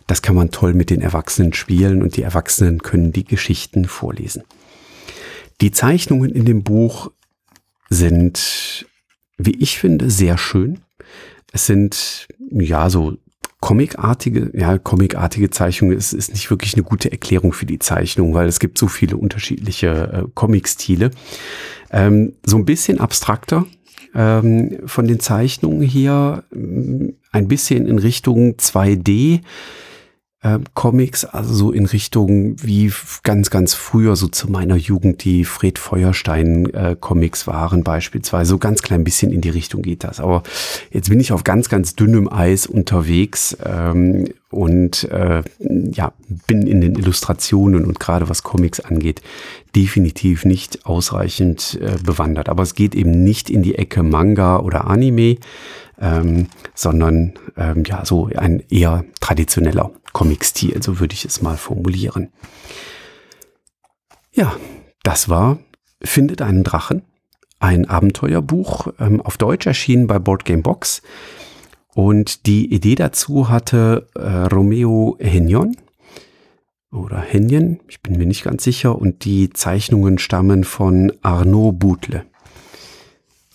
Das 0.06 0.22
kann 0.22 0.36
man 0.36 0.52
toll 0.52 0.76
mit 0.76 0.92
den 0.92 1.02
Erwachsenen 1.02 1.54
spielen 1.54 2.04
und 2.04 2.16
die 2.18 2.22
Erwachsenen 2.22 2.84
können 2.84 3.14
die 3.14 3.26
Geschichten 3.26 3.86
vorlesen. 3.86 4.44
Die 5.60 5.72
Zeichnungen 5.72 6.30
in 6.30 6.46
dem 6.46 6.62
Buch 6.62 7.10
sind, 7.90 8.86
wie 9.38 9.56
ich 9.60 9.80
finde, 9.80 10.12
sehr 10.12 10.38
schön. 10.38 10.82
Es 11.56 11.68
sind 11.68 12.28
ja 12.52 12.90
so 12.90 13.14
comicartige, 13.62 14.52
ja, 14.54 14.78
comicartige 14.78 15.50
Zeichnungen 15.52 15.98
ist, 15.98 16.12
ist 16.12 16.34
nicht 16.34 16.50
wirklich 16.50 16.74
eine 16.74 16.84
gute 16.84 17.14
Erklärung 17.14 17.54
für 17.54 17.66
die 17.66 17.80
Zeichnung, 17.80 18.34
weil 18.34 18.50
es 18.50 18.60
gibt 18.60 18.78
so 18.78 18.90
viele 18.90 19.16
unterschiedliche 19.16 19.88
äh, 19.88 20.30
Comic-Stile. 20.34 21.12
Ähm, 21.92 22.34
so 22.46 22.58
ein 22.58 22.66
bisschen 22.66 23.00
abstrakter 23.00 23.66
ähm, 24.14 24.80
von 24.86 25.08
den 25.08 25.22
Zeichnungen 25.22 25.82
hier, 25.82 26.44
ein 26.52 27.48
bisschen 27.48 27.88
in 27.88 28.00
Richtung 28.00 28.56
2D 28.56 29.40
äh, 30.46 30.60
Comics, 30.76 31.26
also 31.26 31.54
so 31.54 31.72
in 31.72 31.88
Richtung 31.88 32.56
wie 32.62 32.94
ganz, 33.24 33.50
ganz 33.50 33.74
früher, 33.74 34.16
so 34.16 34.28
zu 34.28 34.50
meiner 34.50 34.76
Jugend, 34.76 35.24
die 35.24 35.44
Fred 35.44 35.80
Feuerstein 35.80 36.72
äh, 36.74 36.96
Comics 37.00 37.48
waren 37.48 37.84
beispielsweise. 37.84 38.52
So 38.52 38.58
ganz 38.60 38.84
klein 38.84 39.04
bisschen 39.04 39.32
in 39.32 39.42
die 39.42 39.50
Richtung 39.50 39.82
geht 39.82 40.04
das. 40.04 40.20
Aber 40.20 40.44
jetzt 40.92 41.10
bin 41.10 41.20
ich 41.20 41.32
auf 41.32 41.44
ganz, 41.44 41.68
ganz 41.68 41.96
dünnem 41.96 42.32
Eis 42.32 42.68
unterwegs 42.68 43.58
ähm, 43.66 44.28
und 44.52 45.06
äh, 45.06 45.42
ja, 45.60 46.14
bin 46.48 46.68
in 46.68 46.80
den 46.80 46.96
Illustrationen 46.96 47.84
und 47.84 48.00
gerade 48.00 48.30
was 48.30 48.44
Comics 48.44 48.80
angeht, 48.80 49.22
definitiv 49.76 50.46
nicht 50.46 50.86
ausreichend 50.86 51.80
äh, 51.82 51.98
bewandert. 52.04 52.50
Aber 52.50 52.62
es 52.62 52.76
geht 52.76 52.94
eben 52.94 53.24
nicht 53.24 53.50
in 53.50 53.64
die 53.64 53.76
Ecke 53.76 54.04
Manga 54.04 54.60
oder 54.60 54.86
Anime, 54.86 55.38
ähm, 56.00 56.48
sondern 56.76 57.34
ähm, 57.58 57.84
ja, 57.88 58.06
so 58.06 58.30
ein 58.36 58.62
eher 58.70 59.06
traditioneller 59.22 59.92
Comic-Stil, 60.16 60.82
so 60.82 61.00
würde 61.00 61.14
ich 61.14 61.26
es 61.26 61.42
mal 61.42 61.58
formulieren. 61.58 62.32
Ja, 64.34 64.56
das 65.04 65.28
war 65.30 65.60
Findet 66.02 66.42
einen 66.42 66.64
Drachen, 66.64 67.02
ein 67.60 67.86
Abenteuerbuch, 67.90 68.88
ähm, 69.00 69.22
auf 69.22 69.38
Deutsch 69.38 69.66
erschienen 69.66 70.08
bei 70.08 70.20
Board 70.20 70.46
Game 70.46 70.62
Box. 70.62 71.02
Und 71.94 72.46
die 72.46 72.72
Idee 72.72 72.96
dazu 72.96 73.50
hatte 73.50 74.08
äh, 74.16 74.22
Romeo 74.54 75.18
Henyon 75.20 75.76
oder 76.92 77.20
Henjen, 77.20 77.80
ich 77.88 78.02
bin 78.02 78.18
mir 78.18 78.26
nicht 78.26 78.44
ganz 78.44 78.64
sicher, 78.64 78.98
und 78.98 79.26
die 79.26 79.50
Zeichnungen 79.50 80.18
stammen 80.18 80.64
von 80.64 81.12
Arnaud 81.22 81.80
Boutle. 81.80 82.26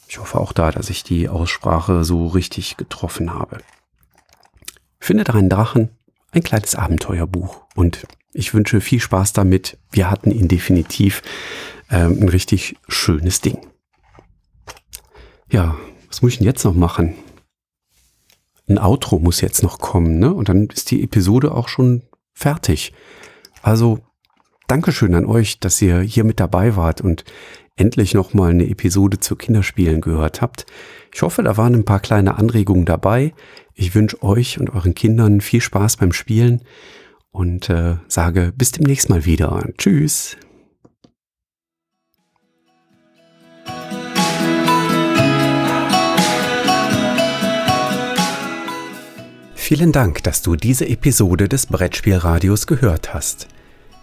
Ich 0.08 0.18
hoffe 0.18 0.40
auch 0.40 0.52
da, 0.52 0.72
dass 0.72 0.90
ich 0.90 1.04
die 1.04 1.28
Aussprache 1.28 2.04
so 2.04 2.26
richtig 2.26 2.76
getroffen 2.76 3.32
habe. 3.32 3.58
Findet 4.98 5.30
einen 5.30 5.48
Drachen, 5.48 5.90
ein 6.32 6.42
kleines 6.42 6.74
Abenteuerbuch 6.74 7.62
und 7.74 8.06
Ich 8.32 8.54
wünsche 8.54 8.80
viel 8.80 9.00
Spaß 9.00 9.32
damit. 9.32 9.76
Wir 9.90 10.08
hatten 10.08 10.30
ihn 10.30 10.46
definitiv 10.46 11.22
ähm, 11.90 12.18
ein 12.20 12.28
richtig 12.28 12.76
schönes 12.86 13.40
Ding. 13.40 13.58
Ja, 15.50 15.76
was 16.08 16.22
muss 16.22 16.32
ich 16.32 16.38
denn 16.38 16.46
jetzt 16.46 16.64
noch 16.64 16.74
machen? 16.74 17.14
Ein 18.68 18.78
Outro 18.78 19.18
muss 19.18 19.40
jetzt 19.40 19.64
noch 19.64 19.80
kommen, 19.80 20.20
ne? 20.20 20.32
Und 20.32 20.48
dann 20.48 20.68
ist 20.68 20.92
die 20.92 21.02
Episode 21.02 21.52
auch 21.52 21.68
schon 21.68 22.02
fertig. 22.32 22.92
Also, 23.62 23.98
Dankeschön 24.68 25.16
an 25.16 25.26
euch, 25.26 25.58
dass 25.58 25.82
ihr 25.82 25.98
hier 25.98 26.22
mit 26.22 26.38
dabei 26.38 26.76
wart 26.76 27.00
und 27.00 27.24
endlich 27.74 28.14
nochmal 28.14 28.50
eine 28.50 28.68
Episode 28.68 29.18
zu 29.18 29.34
Kinderspielen 29.34 30.00
gehört 30.00 30.40
habt. 30.40 30.64
Ich 31.12 31.22
hoffe, 31.22 31.42
da 31.42 31.56
waren 31.56 31.74
ein 31.74 31.84
paar 31.84 31.98
kleine 31.98 32.36
Anregungen 32.36 32.84
dabei. 32.84 33.34
Ich 33.80 33.94
wünsche 33.94 34.22
euch 34.22 34.60
und 34.60 34.68
euren 34.74 34.94
Kindern 34.94 35.40
viel 35.40 35.62
Spaß 35.62 35.96
beim 35.96 36.12
Spielen 36.12 36.60
und 37.30 37.70
äh, 37.70 37.96
sage 38.08 38.52
bis 38.54 38.72
demnächst 38.72 39.08
mal 39.08 39.24
wieder. 39.24 39.66
Tschüss. 39.78 40.36
Vielen 49.54 49.92
Dank, 49.92 50.24
dass 50.24 50.42
du 50.42 50.56
diese 50.56 50.86
Episode 50.86 51.48
des 51.48 51.64
Brettspielradios 51.64 52.66
gehört 52.66 53.14
hast. 53.14 53.48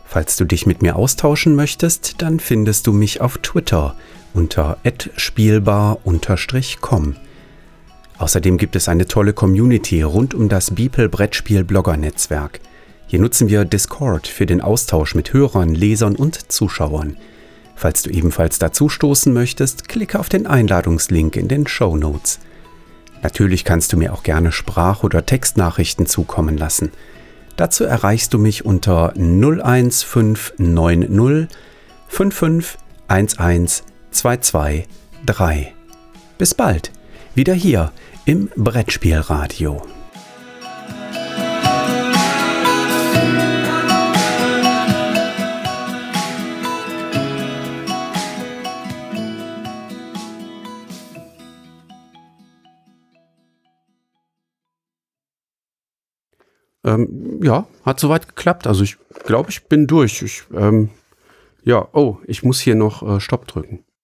Falls 0.05 0.37
du 0.37 0.45
dich 0.45 0.65
mit 0.65 0.81
mir 0.81 0.95
austauschen 0.95 1.53
möchtest, 1.53 2.23
dann 2.23 2.39
findest 2.39 2.87
du 2.87 2.93
mich 2.93 3.21
auf 3.21 3.37
Twitter 3.37 3.95
unter 4.33 4.79
spielbar-com. 5.17 6.07
Außerdem 8.17 8.57
gibt 8.57 8.75
es 8.75 8.89
eine 8.89 9.05
tolle 9.05 9.33
Community 9.33 10.01
rund 10.01 10.33
um 10.33 10.49
das 10.49 10.73
Beeple 10.73 11.09
Brettspiel 11.09 11.63
Blogger 11.63 11.97
Netzwerk. 11.97 12.59
Hier 13.05 13.19
nutzen 13.19 13.47
wir 13.47 13.63
Discord 13.63 14.27
für 14.27 14.45
den 14.45 14.59
Austausch 14.59 15.15
mit 15.15 15.33
Hörern, 15.33 15.73
Lesern 15.73 16.15
und 16.15 16.51
Zuschauern. 16.51 17.15
Falls 17.75 18.01
du 18.01 18.09
ebenfalls 18.09 18.59
dazu 18.59 18.89
stoßen 18.89 19.31
möchtest, 19.31 19.87
klicke 19.87 20.19
auf 20.19 20.29
den 20.29 20.47
Einladungslink 20.47 21.35
in 21.35 21.47
den 21.47 21.67
Show 21.67 21.95
Notes. 21.95 22.39
Natürlich 23.21 23.63
kannst 23.63 23.93
du 23.93 23.97
mir 23.97 24.13
auch 24.13 24.23
gerne 24.23 24.51
Sprach- 24.51 25.03
oder 25.03 25.25
Textnachrichten 25.25 26.07
zukommen 26.07 26.57
lassen. 26.57 26.91
Dazu 27.55 27.83
erreichst 27.83 28.33
du 28.33 28.39
mich 28.39 28.65
unter 28.65 29.13
01590 29.15 31.47
55 32.07 32.77
223. 34.11 35.73
Bis 36.37 36.53
bald, 36.53 36.91
wieder 37.37 37.53
hier 37.53 37.91
im 38.25 38.49
Brettspielradio. 38.55 39.79
Ähm, 56.83 57.39
ja, 57.43 57.67
hat 57.85 57.99
soweit 57.99 58.27
geklappt. 58.27 58.65
Also 58.65 58.83
ich 58.83 58.97
glaube, 59.25 59.51
ich 59.51 59.65
bin 59.65 59.85
durch. 59.85 60.23
Ich, 60.23 60.43
ähm, 60.55 60.89
ja, 61.63 61.87
oh, 61.93 62.17
ich 62.25 62.41
muss 62.41 62.59
hier 62.59 62.73
noch 62.73 63.03
äh, 63.03 63.19
Stopp 63.19 63.45
drücken. 63.45 63.83